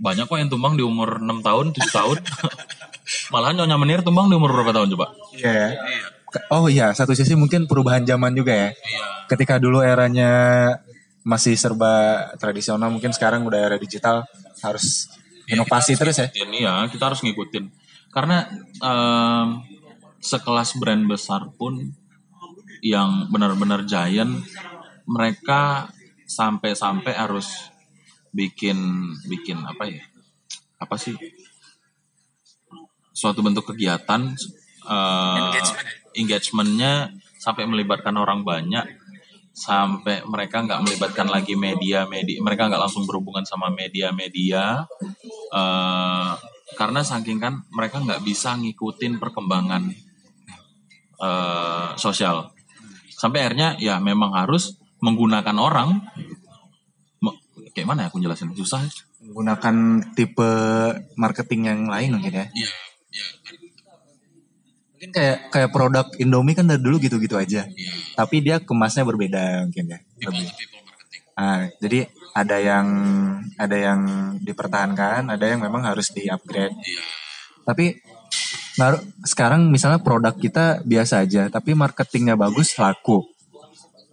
[0.00, 2.18] Banyak kok yang tumbang di umur 6 tahun 7 tahun.
[3.32, 5.12] Malahan nyonya menir tumbang di umur berapa tahun coba?
[5.36, 5.68] Iya ya.
[6.50, 8.68] Oh iya satu sisi mungkin perubahan zaman juga ya.
[8.72, 9.04] Iya.
[9.28, 10.72] Ketika dulu eranya
[11.20, 14.24] masih serba tradisional mungkin sekarang udah era digital
[14.64, 15.12] harus
[15.48, 16.28] inovasi terus ya?
[16.28, 17.64] ngikutin, iya kita harus ngikutin.
[18.12, 18.44] Karena
[18.84, 19.46] em,
[20.20, 21.80] sekelas brand besar pun
[22.84, 24.44] yang benar-benar giant
[25.08, 25.90] mereka
[26.28, 27.72] sampai-sampai harus
[28.30, 28.76] bikin
[29.26, 30.04] bikin apa ya?
[30.78, 31.16] Apa sih?
[33.10, 34.36] Suatu bentuk kegiatan
[34.86, 35.60] eh,
[36.14, 38.97] engagementnya sampai melibatkan orang banyak
[39.58, 44.86] sampai mereka nggak melibatkan lagi media media mereka nggak langsung berhubungan sama media media
[45.50, 46.32] eh
[46.78, 49.90] karena saking kan mereka nggak bisa ngikutin perkembangan
[51.18, 52.54] eh sosial.
[53.10, 56.06] Sampai akhirnya ya memang harus menggunakan orang.
[57.74, 58.54] Kayak mana ya aku jelasin?
[58.54, 58.86] Susah
[59.22, 59.74] menggunakan
[60.14, 60.50] tipe
[61.18, 62.46] marketing yang lain mungkin ya?
[62.54, 62.87] Iya
[64.98, 67.62] mungkin kayak kayak produk Indomie kan dari dulu gitu-gitu aja.
[67.70, 67.92] Iya.
[68.18, 70.50] Tapi dia kemasnya berbeda mungkin ya people lebih.
[70.58, 71.22] people marketing.
[71.38, 71.98] Ah jadi
[72.34, 72.86] ada yang
[73.54, 74.00] ada yang
[74.42, 77.02] dipertahankan ada yang memang harus di upgrade iya.
[77.62, 77.94] Tapi
[78.74, 83.22] naruh sekarang misalnya produk kita biasa aja tapi marketingnya bagus laku.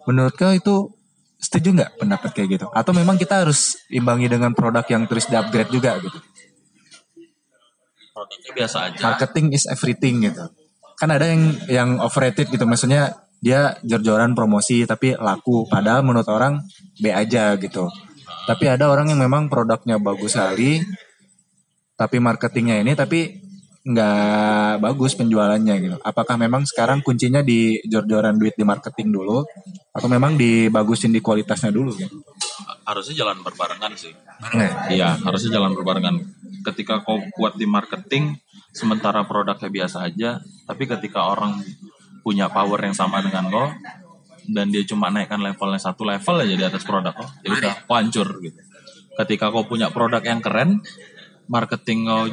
[0.06, 0.94] Menurut kau itu
[1.42, 2.70] setuju nggak pendapat kayak gitu?
[2.70, 6.22] Atau memang kita harus imbangi dengan produk yang terus di upgrade juga gitu?
[8.14, 9.02] Produknya biasa aja.
[9.02, 10.46] Marketing is everything gitu
[10.96, 12.64] kan ada yang yang overrated gitu.
[12.64, 15.68] Maksudnya dia jor-joran promosi tapi laku.
[15.68, 16.64] Padahal menurut orang
[17.00, 17.92] B aja gitu.
[18.46, 20.82] Tapi ada orang yang memang produknya bagus sekali
[21.96, 23.40] tapi marketingnya ini tapi
[23.86, 25.98] nggak bagus penjualannya gitu.
[26.02, 29.46] Apakah memang sekarang kuncinya di jor-joran duit di marketing dulu?
[29.96, 32.18] Atau memang dibagusin di kualitasnya dulu gitu
[32.86, 34.72] harusnya jalan berbarengan sih Bareng ya?
[34.92, 36.16] Iya, harusnya jalan berbarengan.
[36.62, 38.38] Ketika kau kuat di marketing,
[38.76, 41.62] sementara produknya biasa aja, tapi ketika orang
[42.26, 43.70] punya power yang sama dengan kau,
[44.50, 47.96] dan dia cuma naikkan levelnya satu level aja di atas produk lo ya udah kau
[47.98, 48.62] hancur gitu
[49.24, 50.86] ketika kau punya produk yang keren
[51.50, 52.30] marketing kau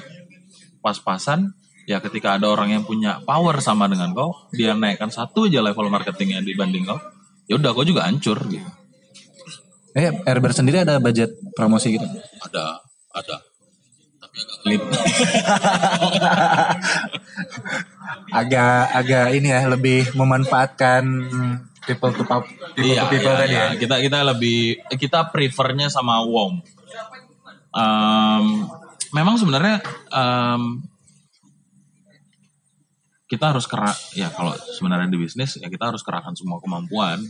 [0.85, 1.57] pas-pasan
[1.89, 5.89] ya ketika ada orang yang punya power sama dengan kau dia naikkan satu aja level
[5.89, 7.01] marketingnya dibanding kau
[7.49, 8.69] ya udah kau juga hancur gitu
[9.93, 12.07] Eh, Airber sendiri ada budget promosi gitu?
[12.41, 12.81] ada
[13.13, 13.37] ada
[14.23, 14.83] tapi agak pelit
[18.33, 21.05] Agak agak ini ya lebih memanfaatkan
[21.85, 22.41] people to people
[22.81, 23.65] iya, to people iya, tadi iya.
[23.69, 23.77] ya.
[23.77, 26.65] kita kita lebih kita prefernya sama WOM
[27.73, 28.69] Em,
[29.17, 29.81] memang sebenarnya
[30.13, 30.85] em,
[33.25, 37.25] kita harus kerak ya kalau sebenarnya di bisnis ya kita harus kerahkan semua kemampuan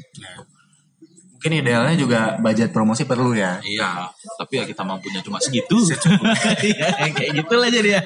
[1.43, 3.59] Mungkin idealnya juga budget promosi perlu ya.
[3.67, 4.07] iya
[4.39, 5.75] tapi ya kita mampunya cuma segitu.
[6.63, 8.03] Iya, kayak gitulah jadi ya.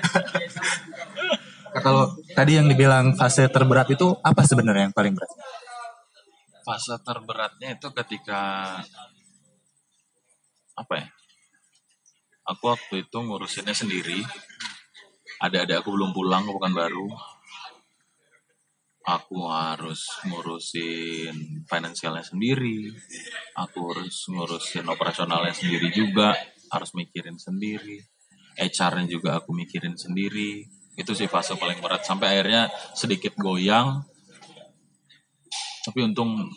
[1.76, 5.28] Nah, Kalau tadi yang dibilang fase terberat itu apa sebenarnya yang paling berat?
[6.64, 8.40] fase terberatnya itu ketika
[10.72, 11.06] apa ya?
[12.56, 14.24] Aku waktu itu ngurusinnya sendiri.
[15.44, 17.35] Ada-ada aku belum pulang ke baru
[19.06, 22.90] aku harus ngurusin finansialnya sendiri
[23.54, 26.34] aku harus ngurusin operasionalnya sendiri juga
[26.74, 28.02] harus mikirin sendiri
[28.58, 30.66] HR-nya juga aku mikirin sendiri
[30.96, 32.66] itu sih fase paling berat sampai akhirnya
[32.98, 34.02] sedikit goyang
[35.86, 36.50] tapi untung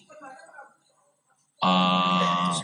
[1.62, 2.56] uh,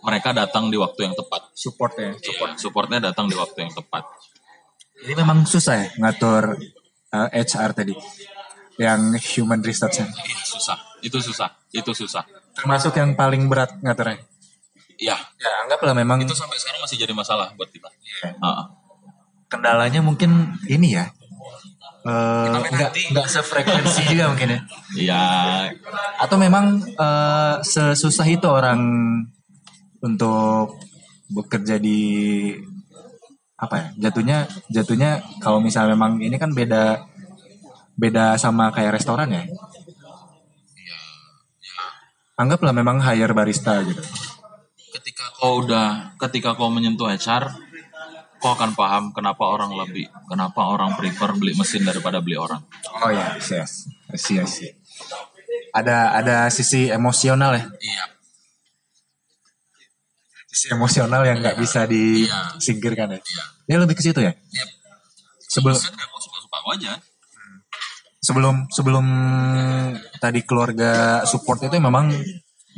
[0.00, 1.52] mereka datang di waktu yang tepat.
[1.52, 2.10] Support ya.
[2.16, 2.50] Support.
[2.56, 4.08] Supportnya datang di waktu yang tepat.
[5.00, 6.56] Jadi memang susah ya ngatur
[7.12, 7.94] uh, HR tadi.
[8.80, 10.78] Yang human resource Iya, susah.
[11.04, 11.52] Itu susah.
[11.68, 12.24] Itu susah.
[12.56, 14.24] Termasuk yang paling berat ngaturnya.
[14.96, 15.16] Iya.
[15.16, 17.88] Ya anggaplah memang Itu sampai sekarang masih jadi masalah buat kita.
[18.24, 18.66] Heeh.
[19.50, 21.10] kendalanya mungkin ini ya.
[22.06, 24.60] Eh, nggak nggak sefrekuensi juga mungkin ya.
[24.94, 25.24] Iya.
[26.22, 28.80] Atau memang eh, sesusah itu orang
[29.98, 30.78] untuk
[31.34, 32.00] bekerja di
[33.58, 33.86] apa ya?
[34.08, 37.09] Jatuhnya jatuhnya kalau misalnya memang ini kan beda
[38.00, 39.44] beda sama kayak restoran ya.
[42.40, 44.00] Anggaplah memang hire barista gitu.
[44.96, 47.52] Ketika kau udah, ketika kau menyentuh HR,
[48.40, 52.64] kau akan paham kenapa orang lebih, kenapa orang prefer beli mesin daripada beli orang.
[53.04, 54.52] Oh ya, yes, yes, yes.
[55.76, 57.64] Ada ada sisi emosional ya.
[57.76, 58.04] Iya.
[60.48, 63.20] Sisi emosional yang nggak bisa disingkirkan ya.
[63.68, 64.32] Ini lebih ke situ ya.
[64.32, 64.66] Iya.
[65.44, 67.09] Sebelum suka-suka aja.
[68.30, 69.06] Sebelum sebelum
[70.22, 72.14] tadi keluarga support itu memang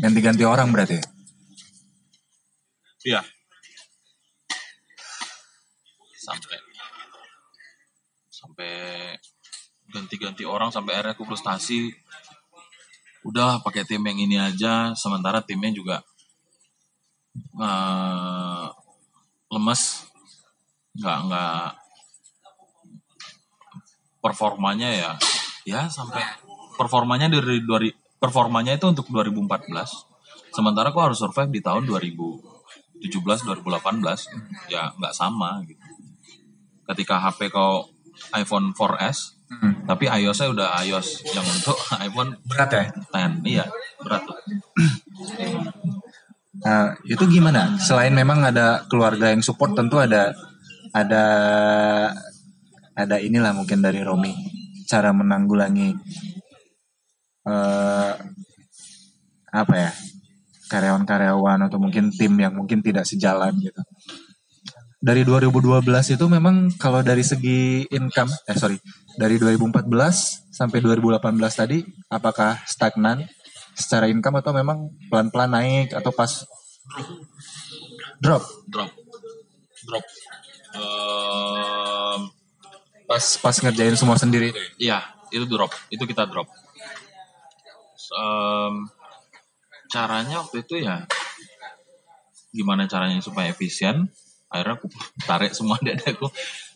[0.00, 1.04] ganti-ganti orang berarti ya?
[3.04, 3.20] Iya.
[6.16, 6.56] Sampai
[8.32, 8.72] sampai
[9.92, 11.92] ganti-ganti orang sampai akhirnya aku frustasi.
[13.28, 16.00] Udah pakai tim yang ini aja, sementara timnya juga
[17.60, 18.66] eh,
[19.52, 19.82] lemes,
[20.96, 21.66] nggak nggak
[24.24, 25.12] performanya ya
[25.68, 26.22] ya sampai
[26.74, 29.70] performanya dari dari performanya itu untuk 2014
[30.54, 35.82] sementara kok harus survive di tahun 2017 2018 ya nggak sama gitu
[36.86, 37.86] ketika HP kau
[38.34, 39.84] iPhone 4S Hmm.
[39.84, 41.76] tapi iOS-nya udah iOS yang untuk
[42.08, 42.84] iPhone Berat ya?
[42.88, 43.68] 10 iya
[44.00, 44.38] berat tuh
[46.62, 47.74] Nah, itu gimana?
[47.74, 50.30] Selain memang ada keluarga yang support, tentu ada
[50.94, 51.24] ada
[52.94, 54.30] ada inilah mungkin dari Romi
[54.92, 55.96] cara menanggulangi
[57.48, 58.12] eh
[59.52, 59.92] apa ya
[60.68, 63.80] karyawan-karyawan atau mungkin tim yang mungkin tidak sejalan gitu.
[65.02, 65.82] Dari 2012
[66.14, 68.78] itu memang kalau dari segi income, eh sorry,
[69.18, 69.90] dari 2014
[70.54, 73.26] sampai 2018 tadi, apakah stagnan
[73.74, 76.46] secara income atau memang pelan-pelan naik atau pas
[78.22, 78.46] drop?
[78.70, 78.94] drop
[79.90, 80.04] drop
[80.72, 82.20] Ehm,
[83.08, 84.58] Pas pas ngerjain semua sendiri itu.
[84.58, 84.68] ya?
[84.78, 84.98] Iya,
[85.32, 85.72] itu drop.
[85.92, 86.48] Itu kita drop.
[88.12, 88.92] Em,
[89.88, 91.08] caranya waktu itu ya
[92.52, 94.12] gimana caranya supaya efisien?
[94.52, 94.86] Akhirnya aku
[95.28, 96.28] tarik semua adik aku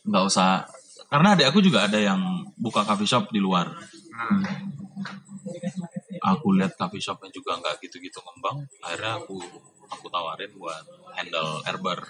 [0.09, 0.65] nggak usah
[1.13, 2.21] karena adik aku juga ada yang
[2.57, 3.69] buka coffee shop di luar.
[6.25, 8.65] Aku lihat coffee shopnya juga nggak gitu-gitu ngembang.
[8.83, 9.39] Akhirnya aku
[9.87, 10.83] aku tawarin buat
[11.15, 12.01] handle Airbar.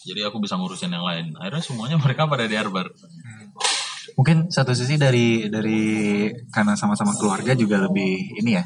[0.00, 1.36] Jadi aku bisa ngurusin yang lain.
[1.36, 2.88] Akhirnya semuanya mereka pada di Airbar.
[4.16, 5.80] Mungkin satu sisi dari dari
[6.50, 8.64] karena sama-sama keluarga juga lebih ini ya.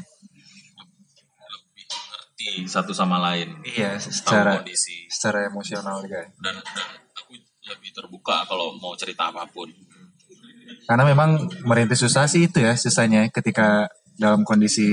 [1.45, 6.25] lebih ngerti satu sama lain Iya, secara kondisi secara emosional juga.
[6.25, 6.27] ya.
[6.43, 7.37] dan, dan aku
[7.71, 9.69] lebih terbuka kalau mau cerita apa pun
[10.85, 14.89] Karena memang merintis susah sih itu ya susahnya ketika dalam kondisi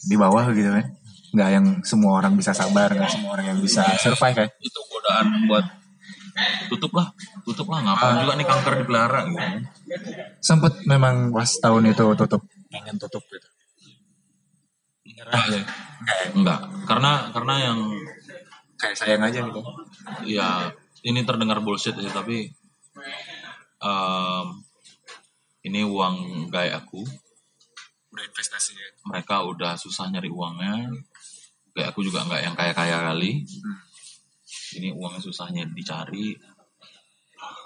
[0.00, 0.86] di bawah gitu kan.
[1.30, 4.46] Nggak yang semua orang bisa sabar, nggak semua orang yang bisa survive ya.
[4.60, 5.66] itu godaan buat
[6.72, 7.12] tutup lah
[7.44, 9.44] tutup lah ngapain juga nih kanker dipelihara gitu
[10.40, 12.42] Sempet memang pas tahun itu tutup.
[12.70, 13.48] Pengen tutup gitu.
[15.10, 15.62] Nyerah ya.
[16.32, 17.78] enggak karena karena yang
[18.80, 19.60] Kayak sayang aja gitu.
[20.24, 20.48] ya
[21.04, 22.48] ini terdengar bullshit sih tapi
[23.84, 24.46] em,
[25.68, 27.04] ini uang gaya aku
[28.10, 28.88] Udah investasi ya.
[29.04, 30.88] mereka udah susah nyari uangnya
[31.74, 33.44] kayak aku juga nggak yang kaya kaya kali.
[34.78, 36.34] Ini uangnya susahnya dicari.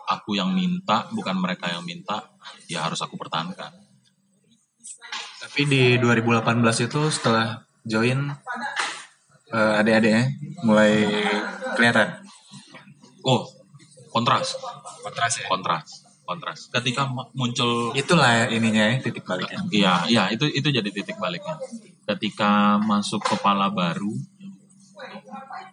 [0.04, 2.20] Aku yang minta bukan mereka yang minta
[2.68, 3.72] ya harus aku pertahankan.
[5.40, 8.28] Tapi di 2018 itu setelah join
[9.52, 10.28] eh, adik-adiknya
[10.64, 11.08] mulai
[11.76, 12.20] kelihatan.
[13.24, 13.48] oh
[14.12, 14.56] kontras.
[15.00, 15.48] Kontras ya.
[15.48, 17.06] kontras kontras ketika
[17.36, 19.60] muncul Itulah ininya ya titik baliknya.
[19.70, 21.60] Iya, iya itu itu jadi titik baliknya.
[22.04, 24.12] Ketika masuk kepala baru,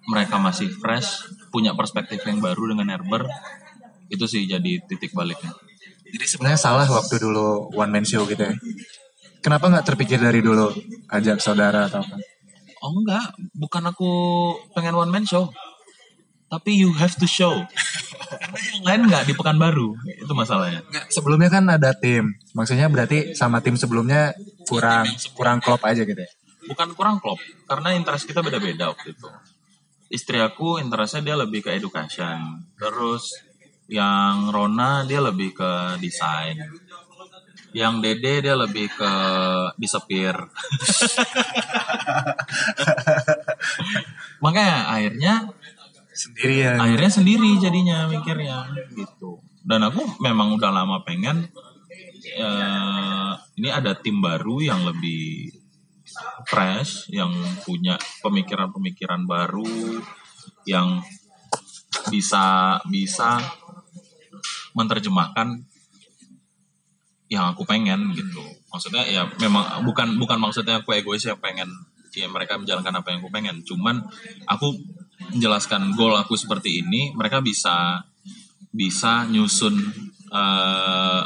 [0.08, 3.28] mereka masih fresh, punya perspektif yang baru dengan Herber,
[4.12, 5.56] itu sih jadi titik baliknya.
[6.12, 8.54] Jadi sebenarnya salah waktu dulu one man show gitu ya.
[9.42, 10.70] Kenapa nggak terpikir dari dulu
[11.10, 12.20] ajak saudara atau apa?
[12.82, 14.12] Oh enggak, bukan aku
[14.76, 15.54] pengen one man show,
[16.52, 17.64] tapi you have to show.
[18.52, 20.84] Karena yang lain enggak di Pekanbaru, itu masalahnya.
[20.92, 22.36] Nggak, sebelumnya kan ada tim.
[22.52, 24.36] Maksudnya berarti sama tim sebelumnya
[24.68, 26.32] kurang kurang klop aja gitu ya.
[26.68, 29.30] Bukan kurang klop, karena interest kita beda-beda waktu itu.
[30.12, 33.32] Istri aku interestnya dia lebih ke education, terus
[33.92, 36.60] yang Rona dia lebih ke desain.
[37.72, 39.14] Yang Dede dia lebih ke
[39.80, 40.36] disepir.
[44.44, 45.48] Makanya akhirnya
[46.22, 46.78] Sendirian.
[46.78, 49.42] akhirnya sendiri jadinya mikirnya gitu.
[49.62, 51.50] Dan aku memang udah lama pengen
[52.26, 55.54] eh, ini ada tim baru yang lebih
[56.46, 57.32] fresh, yang
[57.64, 60.02] punya pemikiran-pemikiran baru,
[60.68, 61.02] yang
[62.10, 63.40] bisa bisa
[64.76, 65.64] menerjemahkan
[67.32, 68.44] yang aku pengen gitu.
[68.72, 71.68] Maksudnya ya memang bukan bukan maksudnya aku egois ya pengen
[72.12, 73.56] ya mereka menjalankan apa yang aku pengen.
[73.64, 74.04] Cuman
[74.48, 74.76] aku
[75.30, 78.02] menjelaskan goal aku seperti ini, mereka bisa
[78.74, 79.76] bisa nyusun
[80.32, 81.22] eh,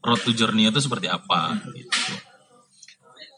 [0.00, 2.14] road to journey itu seperti apa gitu.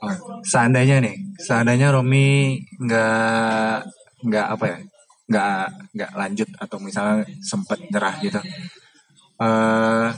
[0.03, 0.11] Oh,
[0.43, 3.75] seandainya nih, seandainya Romi nggak
[4.27, 4.79] nggak apa ya,
[5.31, 5.63] nggak
[5.95, 8.41] nggak lanjut atau misalnya sempat nyerah gitu,
[9.39, 10.09] eh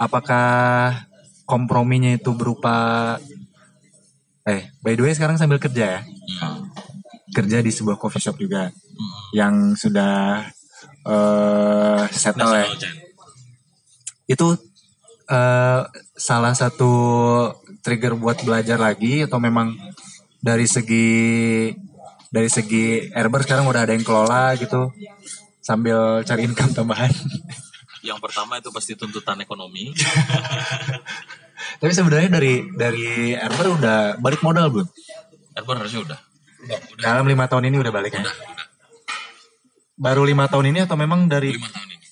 [0.00, 0.48] apakah
[1.44, 3.16] komprominya itu berupa
[4.48, 6.02] eh by the way sekarang sambil kerja ya,
[6.40, 6.64] Hmm.
[7.30, 9.12] Kerja di sebuah coffee shop juga Hmm.
[9.32, 10.44] yang sudah
[11.00, 12.66] eh settle ya.
[14.28, 14.54] Itu
[15.30, 15.82] eh,
[16.18, 16.92] salah satu
[17.80, 19.72] trigger buat belajar lagi atau memang
[20.42, 21.70] dari segi
[22.30, 24.90] dari segi Herber sekarang udah ada yang kelola gitu
[25.60, 27.10] sambil cari income tambahan.
[28.00, 29.92] Yang pertama itu pasti tuntutan ekonomi.
[31.80, 34.88] Tapi sebenarnya dari dari Herber udah balik modal belum?
[35.56, 36.18] Erban harusnya udah.
[37.00, 38.24] Dalam lima tahun ini udah balik ya?
[40.00, 42.06] Baru lima tahun ini atau memang dari Lima tahun ini.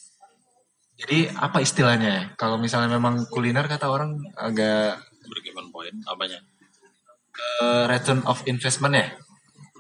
[0.99, 2.23] jadi apa istilahnya ya?
[2.37, 5.97] Kalau misalnya memang kuliner kata orang agak Break even point.
[6.09, 6.41] Apanya?
[7.39, 9.09] eh, return of investment ya?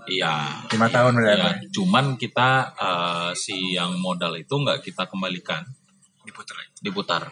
[0.08, 0.32] Iya.
[0.72, 5.64] Lima tahun udah Ya, cuman kita eh, si yang modal itu nggak kita kembalikan,
[6.24, 7.22] diputar diputar.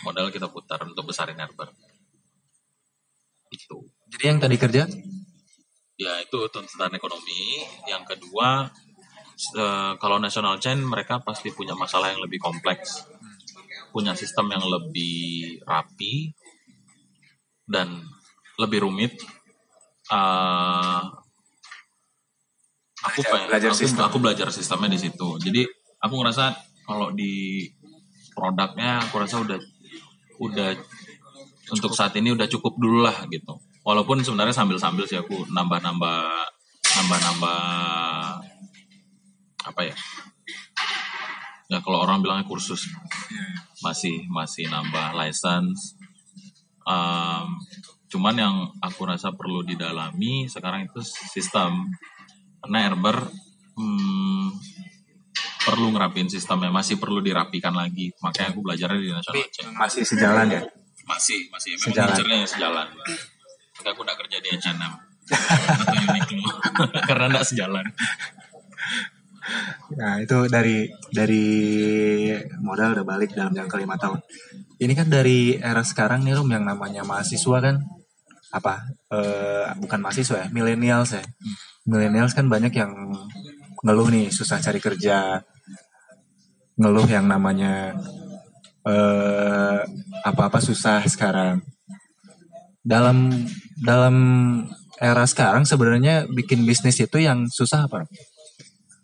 [0.00, 1.68] Modal kita putar untuk besarin Herber.
[3.52, 3.84] Itu.
[4.08, 4.88] Jadi yang tadi kerja
[6.02, 7.62] Ya itu tuntutan ekonomi.
[7.86, 8.66] Yang kedua,
[9.54, 13.06] eh, kalau national chain mereka pasti punya masalah yang lebih kompleks,
[13.94, 15.14] punya sistem yang lebih
[15.62, 16.32] rapi
[17.68, 17.88] dan
[18.58, 19.12] lebih rumit.
[20.10, 21.02] Eh,
[23.02, 24.02] aku Belajar- pengen, belajar aku, sistem.
[24.08, 25.28] aku belajar sistemnya di situ.
[25.38, 25.62] Jadi
[26.02, 26.44] aku ngerasa
[26.82, 27.62] kalau di
[28.34, 29.58] produknya aku rasa udah
[30.42, 30.68] udah
[31.70, 33.54] untuk saat ini udah cukup dulu lah gitu.
[33.82, 36.18] Walaupun sebenarnya sambil-sambil sih aku nambah-nambah
[36.82, 37.60] nambah-nambah
[39.62, 39.94] apa ya?
[41.66, 42.86] Ya kalau orang bilangnya kursus
[43.82, 45.98] masih masih nambah license.
[46.82, 47.58] Um,
[48.12, 51.88] cuman yang aku rasa perlu didalami sekarang itu sistem
[52.60, 53.24] karena Herber
[53.78, 54.46] hmm,
[55.64, 60.46] perlu ngerapin sistemnya masih perlu dirapikan lagi makanya aku belajarnya di national chain masih sejalan
[60.52, 60.62] ya.
[61.08, 62.44] masih masih memang Sejalan.
[62.44, 62.88] sejalan
[63.78, 64.92] Maka aku udah kerja di H&M
[67.08, 67.86] karena enggak sejalan.
[69.96, 71.46] Nah itu dari dari
[72.62, 74.20] modal udah balik dalam jangka lima tahun.
[74.82, 77.76] Ini kan dari era sekarang nih Rom yang namanya mahasiswa kan
[78.52, 81.24] apa eh, bukan mahasiswa ya millennials ya.
[81.88, 82.92] Millennials kan banyak yang
[83.82, 85.42] ngeluh nih susah cari kerja.
[86.76, 87.96] Ngeluh yang namanya
[88.86, 89.80] eh,
[90.22, 91.71] apa-apa susah sekarang
[92.82, 93.30] dalam
[93.78, 94.16] dalam
[94.98, 98.06] era sekarang sebenarnya bikin bisnis itu yang susah apa?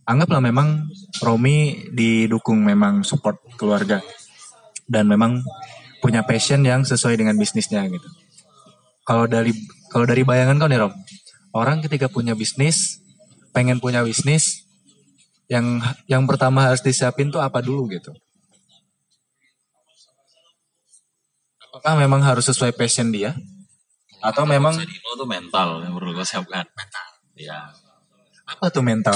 [0.07, 0.89] Anggaplah memang
[1.22, 4.03] Romi didukung memang support keluarga
[4.89, 5.43] dan memang
[6.01, 8.09] punya passion yang sesuai dengan bisnisnya gitu.
[9.05, 9.53] Kalau dari
[9.93, 10.95] kalau dari bayangan kau nih Rom,
[11.53, 13.01] orang ketika punya bisnis,
[13.53, 14.68] pengen punya bisnis,
[15.49, 18.12] yang yang pertama harus disiapin tuh apa dulu gitu?
[21.68, 23.37] Apakah memang harus sesuai passion dia?
[24.19, 26.66] Atau memang Dino tuh mental yang perlu gue siapkan.
[26.75, 27.07] Mental.
[27.39, 27.71] Iya.
[28.49, 29.14] apa tuh mental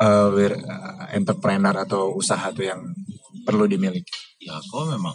[0.00, 0.56] eh, eh,
[1.14, 2.80] entrepreneur atau usaha tuh yang
[3.44, 4.10] perlu dimiliki?
[4.40, 5.14] Ya kau memang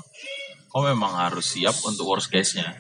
[0.70, 2.78] kau memang harus siap untuk worst case-nya.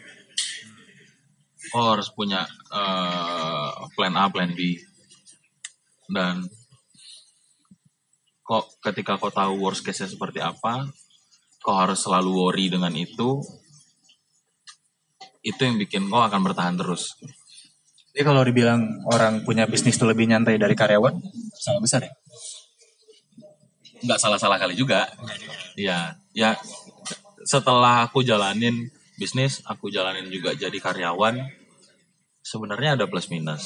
[1.73, 4.79] Kau harus punya eh, plan A, plan B.
[6.05, 6.45] Dan
[8.45, 10.85] kok ketika kau tahu worst case-nya seperti apa,
[11.65, 13.41] kau harus selalu worry dengan itu.
[15.45, 17.13] Itu yang bikin kau akan bertahan terus.
[18.15, 21.13] Jadi kalau dibilang orang punya bisnis tuh lebih nyantai dari karyawan,
[21.53, 22.13] salah besar ya?
[24.05, 25.09] nggak salah-salah kali juga.
[25.73, 26.53] Iya, ya
[27.43, 31.41] setelah aku jalanin bisnis, aku jalanin juga jadi karyawan.
[32.45, 33.65] Sebenarnya ada plus minus.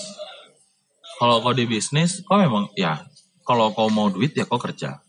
[1.20, 3.04] Kalau kau di bisnis, kau memang ya
[3.44, 5.04] kalau kau mau duit ya kau kerja.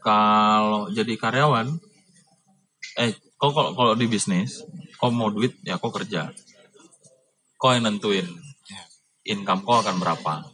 [0.00, 1.68] Kalau jadi karyawan,
[3.04, 4.64] eh kau kalau kalau di bisnis,
[5.04, 5.52] kau mau duit?
[5.68, 6.32] Ya kau kerja.
[7.60, 8.24] Kau yang nentuin.
[9.28, 10.48] Income kau akan berapa,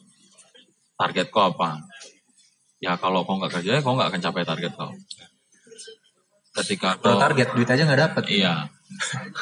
[0.98, 1.78] target kau apa?
[2.82, 4.90] Ya kalau kau nggak kerja ya kau nggak akan capai target kau.
[6.50, 8.24] Ketika Kalau kau target duit aja nggak dapet.
[8.30, 8.66] iya.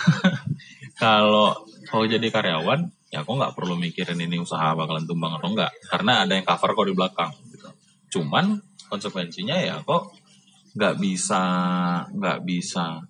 [1.01, 1.57] Kalau
[1.89, 6.29] kau jadi karyawan ya kau nggak perlu mikirin ini usaha bakalan tumbang atau enggak karena
[6.29, 7.69] ada yang cover kau di belakang gitu.
[8.13, 8.61] cuman
[8.93, 10.13] konsekuensinya ya kok
[10.77, 11.43] nggak bisa
[12.13, 13.01] nggak bisa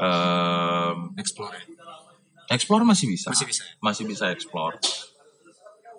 [0.00, 1.54] em, Explore.
[2.50, 3.62] explore masih bisa Masih bisa.
[3.80, 4.76] masih bisa explore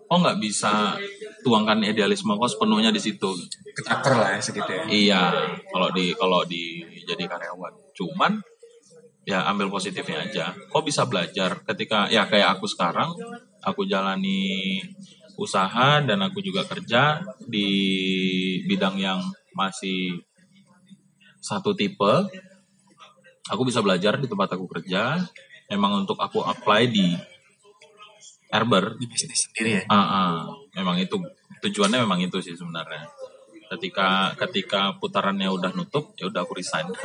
[0.05, 0.93] kok nggak bisa
[1.41, 3.33] tuangkan idealisme kau sepenuhnya di situ
[3.75, 4.83] Ketaker lah ya segitu ya.
[4.87, 5.23] Iya,
[5.67, 7.75] kalau di kalau di jadi karyawan.
[7.91, 8.39] Cuman
[9.27, 10.55] ya ambil positifnya aja.
[10.71, 13.11] Kok bisa belajar ketika ya kayak aku sekarang,
[13.59, 14.79] aku jalani
[15.35, 17.67] usaha dan aku juga kerja di
[18.63, 19.19] bidang yang
[19.51, 20.23] masih
[21.43, 22.31] satu tipe.
[23.53, 25.21] Aku bisa belajar di tempat aku kerja.
[25.69, 27.13] Memang untuk aku apply di
[28.49, 29.83] Erber Di bisnis sendiri ya.
[29.89, 30.37] Ah, ah.
[30.77, 31.17] memang itu
[31.61, 33.09] tujuannya memang itu sih sebenarnya.
[33.65, 36.85] Ketika ketika putarannya udah nutup, ya udah aku resign.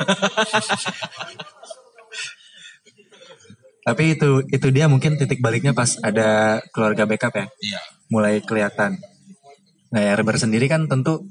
[3.81, 7.45] Tapi itu itu dia mungkin titik baliknya pas ada keluarga backup ya.
[7.49, 7.81] Iya.
[8.13, 9.01] Mulai kelihatan.
[9.91, 11.25] Nah, ya Reber sendiri kan tentu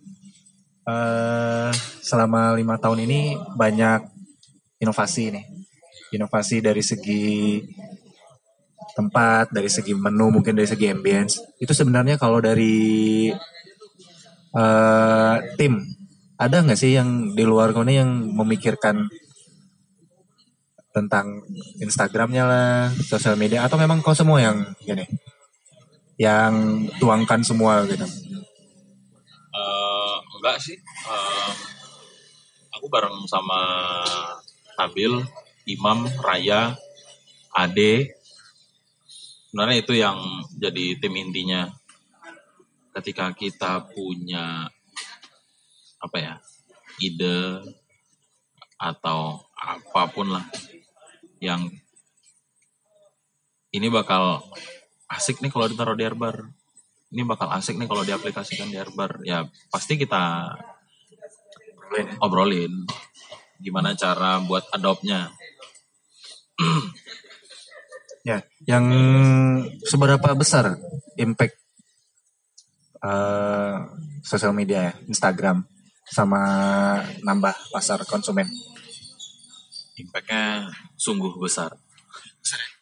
[0.85, 1.71] eh
[2.03, 4.20] selama lima tahun ini banyak
[4.81, 5.45] inovasi nih.
[6.17, 7.61] Inovasi dari segi
[8.97, 11.39] tempat, dari segi menu, mungkin dari segi ambience.
[11.63, 13.31] Itu sebenarnya kalau dari
[14.51, 15.79] eh tim
[16.35, 19.07] ada nggak sih yang di luar kau yang memikirkan
[20.91, 21.47] tentang
[21.79, 25.07] Instagramnya lah, sosial media atau memang kau semua yang gini,
[26.19, 28.03] yang tuangkan semua gitu.
[29.51, 30.75] Eh, enggak sih.
[30.81, 31.53] Eh,
[32.75, 33.61] aku bareng sama
[34.81, 35.13] Nabil,
[35.69, 36.73] Imam, Raya,
[37.53, 38.17] Ade.
[39.53, 40.17] Sebenarnya itu yang
[40.57, 41.69] jadi tim intinya.
[42.97, 44.73] Ketika kita punya
[46.01, 46.35] apa ya
[47.05, 47.61] ide
[48.81, 50.45] atau apa pun lah
[51.45, 51.69] yang
[53.77, 54.41] ini bakal
[55.13, 56.49] asik nih kalau ditaruh di Airbar
[57.13, 60.57] ini bakal asik nih kalau diaplikasikan di Airbar ya pasti kita
[62.25, 62.89] obrolin
[63.61, 65.31] gimana cara buat adopnya?
[68.21, 68.85] Ya, yang
[69.81, 70.77] seberapa besar
[71.17, 71.57] impact
[73.01, 73.77] eh,
[74.21, 75.65] sosial media ya, Instagram
[76.05, 76.43] sama
[77.25, 78.45] nambah pasar konsumen.
[79.97, 80.69] impactnya
[81.01, 81.73] sungguh besar.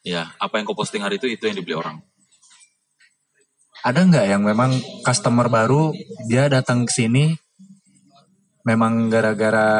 [0.03, 2.03] Ya apa yang kau posting hari itu itu yang dibeli orang.
[3.79, 4.75] Ada nggak yang memang
[5.07, 5.95] customer baru
[6.27, 7.31] dia datang ke sini
[8.67, 9.71] memang gara-gara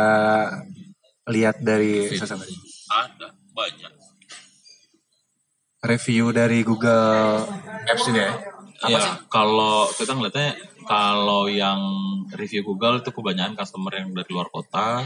[1.29, 2.57] lihat dari media?
[2.89, 3.93] ada banyak
[5.79, 7.47] review dari Google
[7.87, 8.33] Apps ini ya?
[8.79, 9.13] Apa ya sih?
[9.27, 10.55] kalau kita ngeliatnya
[10.87, 11.79] kalau yang
[12.33, 15.05] review Google itu kebanyakan customer yang dari luar kota.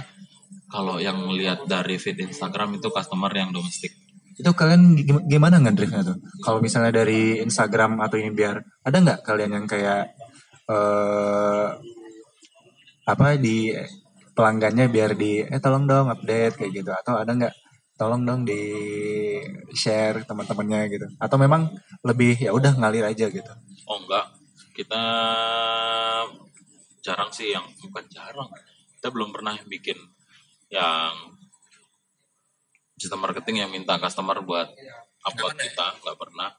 [0.69, 3.93] Kalau yang lihat dari feed Instagram itu customer yang domestik.
[4.33, 6.17] Itu kalian gim- gimana ngedriftnya tuh?
[6.41, 10.17] Kalau misalnya dari Instagram atau ini biar ada nggak kalian yang kayak
[10.65, 11.67] eh
[13.03, 13.69] apa di
[14.33, 17.53] pelanggannya biar di eh tolong dong update kayak gitu atau ada nggak
[17.93, 18.61] tolong dong di
[19.77, 21.69] share teman-temannya gitu atau memang
[22.01, 23.53] lebih ya udah ngalir aja gitu
[23.83, 24.25] Oh enggak,
[24.71, 25.03] kita
[27.03, 28.47] jarang sih yang bukan jarang.
[28.95, 29.99] Kita belum pernah bikin
[30.71, 31.11] yang
[32.95, 34.71] sistem marketing yang minta customer buat
[35.27, 36.49] upload kita, nggak pernah.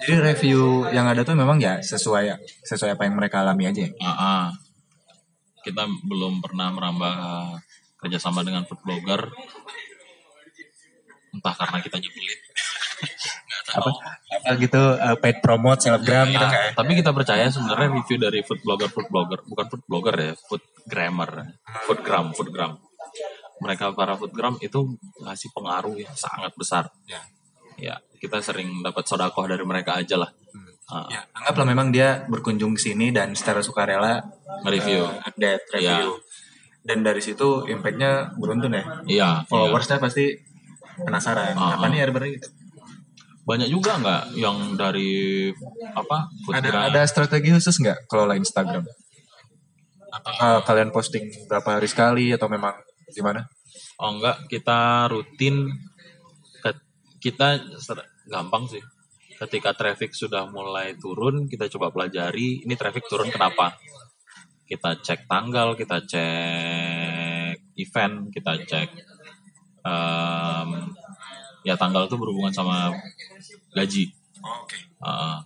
[0.00, 2.36] jadi review yang ada tuh memang ya sesuai
[2.68, 3.92] sesuai apa yang mereka alami aja ya?
[4.04, 4.44] Ah, ah.
[5.60, 7.14] Kita belum pernah merambah
[8.00, 9.28] kerjasama dengan food blogger.
[11.30, 12.40] Entah karena kita nyebelin.
[13.70, 13.90] Apa
[14.30, 18.40] apa gitu eh, paid promote selebgram gitu Ah, kayak tapi kita percaya sebenarnya review dari
[18.42, 21.54] food blogger food blogger bukan food blogger ya food grammar
[21.86, 22.82] foodgram foodgram
[23.62, 27.22] mereka para foodgram itu ngasih pengaruh yang sangat besar Ya.
[27.78, 30.30] ya kita sering dapat sodakoh dari mereka aja lah
[31.10, 34.18] Ya anggaplah memang dia berkunjung ke sini dan secara sukarela
[34.66, 36.18] nge-review eh, update review.
[36.80, 38.84] Dan dari situ impactnya beruntun ya?
[39.04, 39.28] Iya iya.
[39.46, 40.34] followersnya pasti
[41.00, 41.54] penasaran.
[41.54, 41.90] Ah, apa ah.
[41.92, 42.48] nih Herber gitu
[43.50, 45.50] banyak juga nggak yang dari
[45.96, 48.86] apa ada ada strategi khusus nggak kelola Instagram?
[50.10, 52.78] Apakah kalian posting berapa hari sekali atau memang
[53.10, 53.42] gimana?
[53.98, 55.66] Oh enggak kita rutin
[56.62, 56.84] ke-
[57.18, 57.58] kita
[58.30, 58.82] gampang sih
[59.40, 63.72] ketika traffic sudah mulai turun kita coba pelajari ini traffic turun kenapa
[64.68, 68.88] kita cek tanggal kita cek event kita cek
[69.80, 70.68] em,
[71.64, 72.92] ya tanggal itu berhubungan sama
[73.72, 74.12] gaji
[74.44, 75.38] oke Heeh.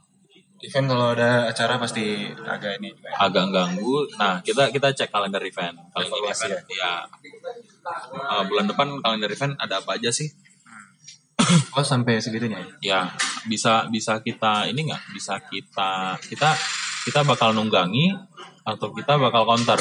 [0.64, 2.88] event kalau ada acara pasti agak ini
[3.20, 4.08] agak ganggu.
[4.16, 5.76] Nah, kita kita cek kalender event.
[5.92, 6.92] Kalender Evaluasi event ya.
[8.16, 10.32] Eh, bulan depan kalender event ada apa aja sih?
[11.78, 12.68] Oh sampai segitunya ya?
[12.80, 13.00] Ya,
[13.46, 15.02] bisa bisa kita ini nggak?
[15.12, 16.50] Bisa kita kita
[17.04, 18.16] kita bakal nunggangi
[18.64, 19.80] atau kita bakal counter.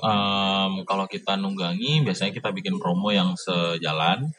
[0.00, 4.32] Em, kalau kita nunggangi, biasanya kita bikin promo yang sejalan.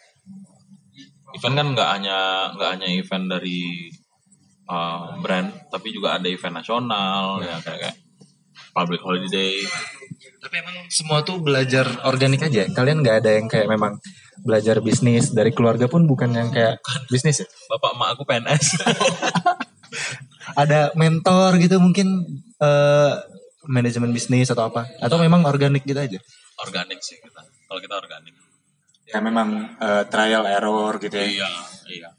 [1.31, 2.19] Event kan nggak hanya
[2.57, 3.91] nggak hanya event dari
[4.65, 7.97] eh, brand, tapi juga ada event nasional ya kayak, kayak
[8.71, 9.59] public holiday.
[10.41, 12.65] Tapi emang semua tuh belajar organik aja.
[12.71, 13.99] Kalian nggak ada yang kayak memang
[14.41, 17.47] belajar bisnis dari keluarga pun bukan yang kayak bisnis ya.
[17.69, 18.65] Bapak emak aku PNS.
[20.61, 22.25] Ada mentor gitu mungkin
[22.59, 23.13] eh,
[23.69, 24.89] manajemen bisnis atau apa?
[24.99, 26.19] Atau memang organik gitu aja?
[26.61, 27.41] organik sih kita.
[27.41, 28.35] Kalau kita organik.
[29.09, 31.25] Ya memang eh, trial error gitu ya.
[31.25, 31.49] Iya,
[31.91, 32.09] iya.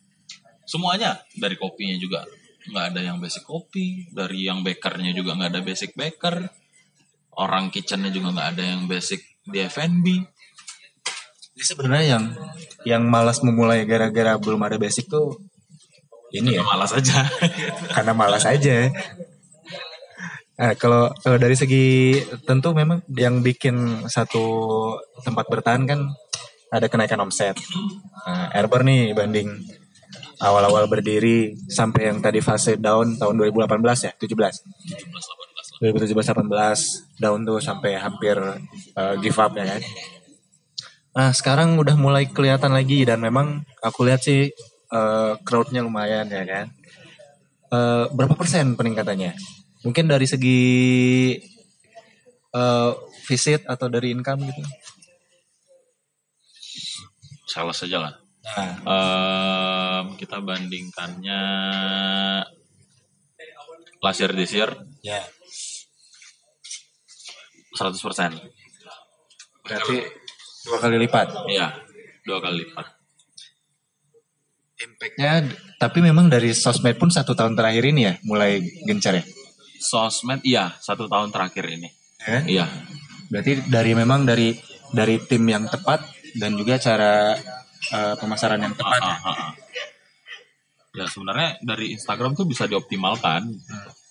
[0.66, 2.24] Semuanya dari kopinya juga
[2.62, 6.46] nggak ada yang basic kopi, dari yang bakernya juga nggak ada basic baker,
[7.36, 10.06] orang kitchennya juga nggak ada yang basic di F&B.
[11.52, 12.24] Jadi sebenarnya yang
[12.88, 15.36] yang malas memulai gara-gara belum ada basic tuh
[16.32, 17.28] ini ya Malas aja.
[17.94, 18.88] karena malas aja.
[20.56, 22.16] Nah, kalau kalau dari segi
[22.48, 24.44] tentu memang yang bikin satu
[25.20, 26.00] tempat bertahan kan
[26.72, 27.56] ada kenaikan omset.
[28.24, 29.52] Nah, Airbar nih banding
[30.40, 34.22] awal-awal berdiri sampai yang tadi fase down tahun 2018 ya, 17.
[34.22, 35.12] 17
[35.84, 35.92] 18 lah.
[35.92, 38.40] 2017 18 down tuh sampai hampir
[38.96, 39.80] uh, give up ya kan.
[41.12, 44.48] Nah sekarang udah mulai kelihatan lagi dan memang aku lihat sih
[44.92, 46.66] uh, crowdnya lumayan ya kan.
[47.72, 49.36] Uh, berapa persen peningkatannya?
[49.84, 50.62] Mungkin dari segi
[52.56, 52.92] uh,
[53.28, 54.62] visit atau dari income gitu.
[57.48, 58.14] Sales aja lah.
[58.42, 58.74] Nah,
[60.02, 61.42] Em, kita bandingkannya
[64.02, 64.70] last year this year
[65.04, 65.22] ya.
[67.78, 67.94] 100%.
[69.62, 69.96] Berarti
[70.66, 71.28] dua kali lipat.
[71.50, 71.68] Iya,
[72.26, 72.86] dua kali lipat.
[74.82, 75.46] Impactnya,
[75.78, 79.24] tapi memang dari sosmed pun satu tahun terakhir ini ya mulai gencar ya.
[79.78, 81.88] Sosmed iya, satu tahun terakhir ini.
[82.22, 82.42] Ya kan?
[82.46, 82.66] Iya,
[83.32, 84.52] Berarti dari memang dari
[84.92, 86.04] dari tim yang tepat
[86.36, 87.32] dan juga cara
[87.88, 89.00] eh, pemasaran yang tepat.
[89.00, 89.08] ya.
[89.08, 89.52] Ah, ah, ah.
[90.92, 93.48] Ya sebenarnya dari Instagram tuh bisa dioptimalkan.
[93.48, 94.01] Kalau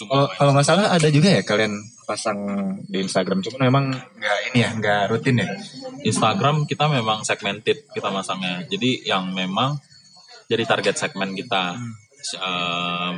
[0.00, 1.76] Cuma kalau nggak salah ada juga ya kalian
[2.08, 2.40] pasang
[2.88, 5.48] di Instagram, cuma memang nggak ini ya, nggak rutin ya.
[6.02, 8.64] Instagram kita memang segmented kita masangnya.
[8.64, 9.76] Jadi yang memang
[10.48, 11.76] jadi target segmen kita.
[12.40, 13.16] Em,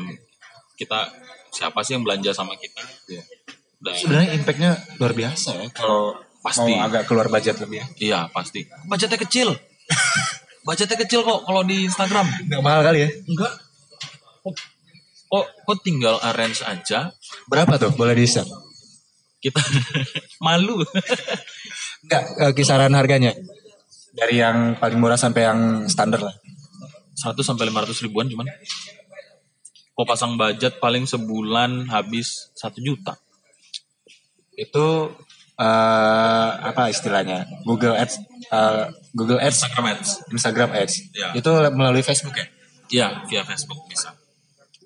[0.74, 1.10] kita
[1.50, 2.82] siapa sih yang belanja sama kita?
[3.82, 5.68] Dan- Sebenarnya impactnya luar biasa ya.
[5.74, 6.74] Kalau Pasti.
[6.74, 7.86] mau agak keluar budget lebih ya.
[7.98, 8.66] Iya pasti.
[8.90, 9.54] Budgetnya kecil.
[10.66, 12.26] Budgetnya kecil kok kalau di Instagram.
[12.50, 13.10] Nggak mahal kali ya.
[13.26, 13.52] Enggak.
[15.32, 17.08] Kok kok tinggal arrange aja
[17.48, 17.96] Berapa tuh?
[17.96, 18.44] Boleh di share?
[19.42, 19.58] kita
[20.46, 20.78] malu
[22.02, 23.30] Enggak, eh, kisaran harganya.
[24.10, 26.34] Dari yang paling murah sampai yang standar lah.
[27.14, 28.48] 100 sampai 500 ribuan cuman
[29.92, 33.14] kok pasang budget paling sebulan habis satu juta
[34.56, 35.12] Itu
[35.60, 37.46] eh apa istilahnya?
[37.68, 38.16] Google Ads
[38.50, 40.94] eh, Google Ads, Instagram Ads Instagram Ads.
[41.14, 41.28] Ya.
[41.36, 42.46] Itu melalui Facebook ya?
[42.92, 44.10] Iya via Facebook bisa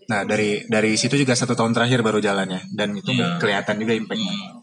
[0.06, 3.42] Nah, dari dari situ juga satu tahun terakhir baru jalannya dan itu Iya.
[3.42, 4.34] kelihatan juga impact-nya.
[4.34, 4.62] Hmm.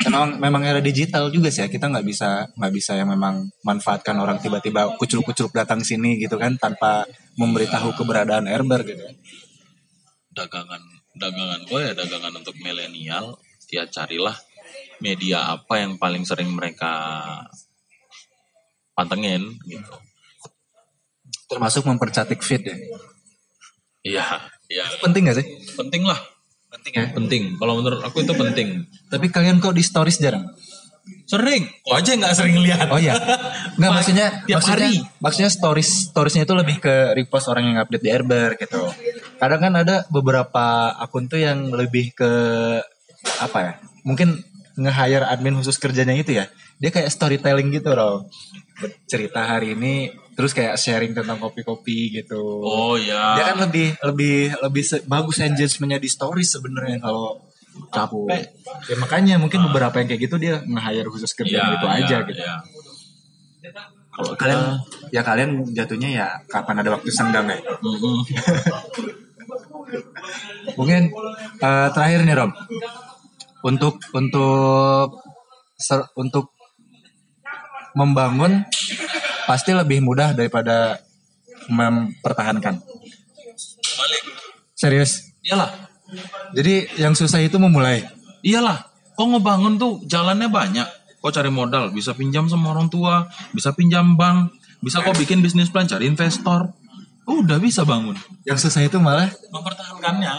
[0.00, 1.68] Memang memang era digital juga sih ya.
[1.68, 6.56] Kita nggak bisa nggak bisa yang memang manfaatkan orang tiba-tiba kucul-kucul datang sini gitu kan
[6.56, 7.04] tanpa
[7.36, 9.04] memberitahu keberadaan Erber gitu.
[10.30, 10.78] dagangan
[11.18, 13.34] dagangan gue ya dagangan untuk milenial
[13.68, 14.32] ya carilah
[15.02, 16.94] media apa yang paling sering mereka
[18.94, 19.90] pantengin gitu
[21.50, 22.76] Termasuk mempercantik feed ya.
[24.06, 24.24] iya
[24.70, 25.46] iya Penting gak sih?
[25.74, 26.18] penting lah
[26.70, 27.04] Penting ya.
[27.10, 30.46] penting kalau menurut aku itu penting Tapi kalian kok di stories jarang?
[31.26, 33.14] sering kok aja nggak sering lihat Oh iya.
[33.74, 38.02] Nggak maksudnya tiap maksudnya, hari Maksudnya stories storiesnya itu lebih ke repost orang yang update
[38.02, 38.82] di Erber gitu.
[39.36, 42.30] Kadang kan ada beberapa akun tuh yang lebih ke
[43.38, 43.72] apa ya?
[44.02, 44.38] Mungkin
[44.76, 46.46] nge-hire admin khusus kerjanya itu ya.
[46.78, 48.26] Dia kayak storytelling gitu loh.
[49.06, 50.08] Cerita hari ini
[50.40, 52.40] terus kayak sharing tentang kopi-kopi gitu.
[52.64, 57.36] oh ya Dia kan lebih lebih lebih bagus engagementnya di stories sebenarnya kalau
[57.92, 58.24] aku.
[58.88, 62.16] Ya makanya mungkin beberapa yang kayak gitu dia nge-hire khusus kerjaan Iya, itu iya, aja
[62.24, 62.40] gitu.
[62.40, 62.56] iya.
[64.10, 64.60] Kalau kalian
[65.12, 67.60] ya kalian jatuhnya ya kapan ada waktu senggang ya.
[67.84, 68.24] Mm-mm.
[70.78, 71.02] Mungkin
[71.60, 72.52] eh, terakhir nih Rom.
[73.60, 75.20] Untuk untuk
[75.76, 76.52] ser- untuk
[77.92, 78.64] membangun
[79.50, 81.02] pasti lebih mudah daripada
[81.66, 82.78] mempertahankan.
[83.98, 84.22] balik.
[84.78, 85.34] Serius.
[85.42, 85.74] iyalah.
[86.54, 88.06] Jadi yang susah itu memulai.
[88.46, 88.86] iyalah.
[89.18, 90.86] Kok ngebangun tuh jalannya banyak.
[91.18, 91.90] Kok cari modal?
[91.90, 96.72] Bisa pinjam sama orang tua bisa pinjam bank bisa kok bikin bisnis plan cari investor.
[97.28, 98.16] Udah bisa bangun.
[98.48, 99.28] Yang susah itu malah?
[99.52, 100.32] Mempertahankannya.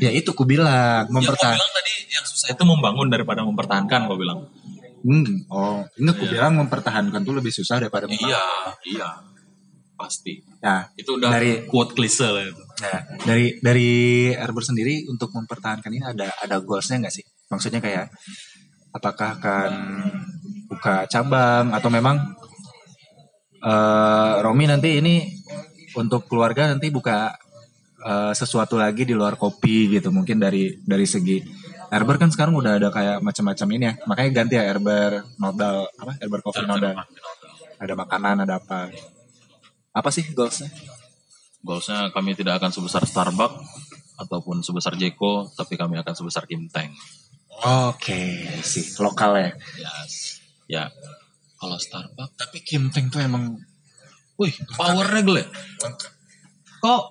[0.00, 1.54] Ya itu ku bilang yang kau mempertahan.
[1.58, 4.48] bilang tadi yang susah itu membangun daripada mempertahankan kau bilang
[5.02, 8.38] Hmm, oh, enggak ku bilang mempertahankan tuh lebih susah daripada mempertahankan.
[8.86, 9.08] iya iya
[9.92, 13.90] pasti Nah, itu udah Dari- quote klise lah itu Nah, dari dari
[14.30, 17.22] Erber sendiri untuk mempertahankan ini ada ada goalsnya nggak sih?
[17.46, 18.10] Maksudnya kayak
[18.90, 19.70] apakah akan
[20.66, 22.18] buka cabang atau memang
[23.62, 25.22] eh Romi nanti ini
[25.94, 27.30] untuk keluarga nanti buka
[28.02, 31.38] eh, sesuatu lagi di luar kopi gitu mungkin dari dari segi
[31.92, 36.16] Erber kan sekarang udah ada kayak macam-macam ini ya makanya ganti ya Erber nodal apa
[36.24, 36.96] Erber Coffee nodal
[37.76, 38.88] ada makanan ada apa
[39.92, 40.72] apa sih goalsnya?
[41.60, 43.60] goalsnya kami tidak akan sebesar Starbucks
[44.24, 46.96] ataupun sebesar Jeko tapi kami akan sebesar Kim Teng
[47.62, 49.50] Oke sih lokal ya.
[49.76, 50.40] yes.
[50.64, 50.84] ya
[51.60, 53.60] kalau Starbucks Tapi Kim Teng tuh emang
[54.40, 55.44] Wih, powernya gile.
[56.82, 57.02] Kok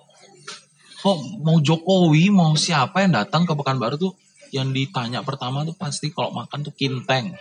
[1.02, 4.12] kok mau Jokowi, mau siapa yang datang ke Pekanbaru tuh
[4.52, 7.32] yang ditanya pertama tuh pasti kalau makan tuh kinteng.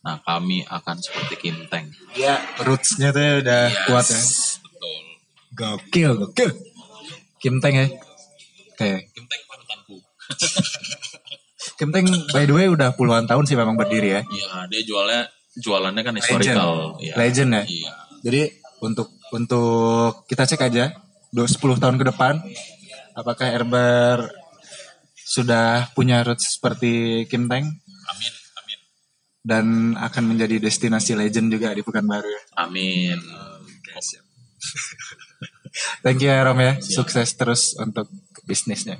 [0.00, 1.92] Nah, kami akan seperti kinteng.
[2.16, 4.22] dia rootsnya tuh udah kuat ya.
[4.64, 5.00] Betul.
[5.52, 6.50] Gokil, gokil.
[7.42, 7.86] Kim Teng ya.
[8.72, 8.90] Oke.
[9.12, 9.96] Kinteng panutanku.
[11.76, 14.22] Kim Teng by the way udah puluhan tahun sih memang berdiri ya.
[14.24, 15.28] Iya, dia jualnya
[15.58, 16.96] jualannya kan historical.
[17.02, 17.14] Iya.
[17.18, 17.62] Legend ya.
[17.66, 17.92] Iya.
[18.24, 18.42] Jadi
[18.80, 20.96] untuk untuk kita cek aja
[21.30, 22.42] 10 tahun ke depan
[23.14, 24.39] apakah Erber
[25.30, 27.70] sudah punya roots seperti Kim Teng
[28.10, 28.78] Amin, amin.
[29.46, 32.42] dan akan menjadi destinasi legend juga di Pekanbaru ya.
[32.66, 33.14] Amin.
[36.02, 36.82] Thank you ya Rom ya.
[36.82, 38.10] Sukses terus untuk
[38.42, 38.98] bisnisnya.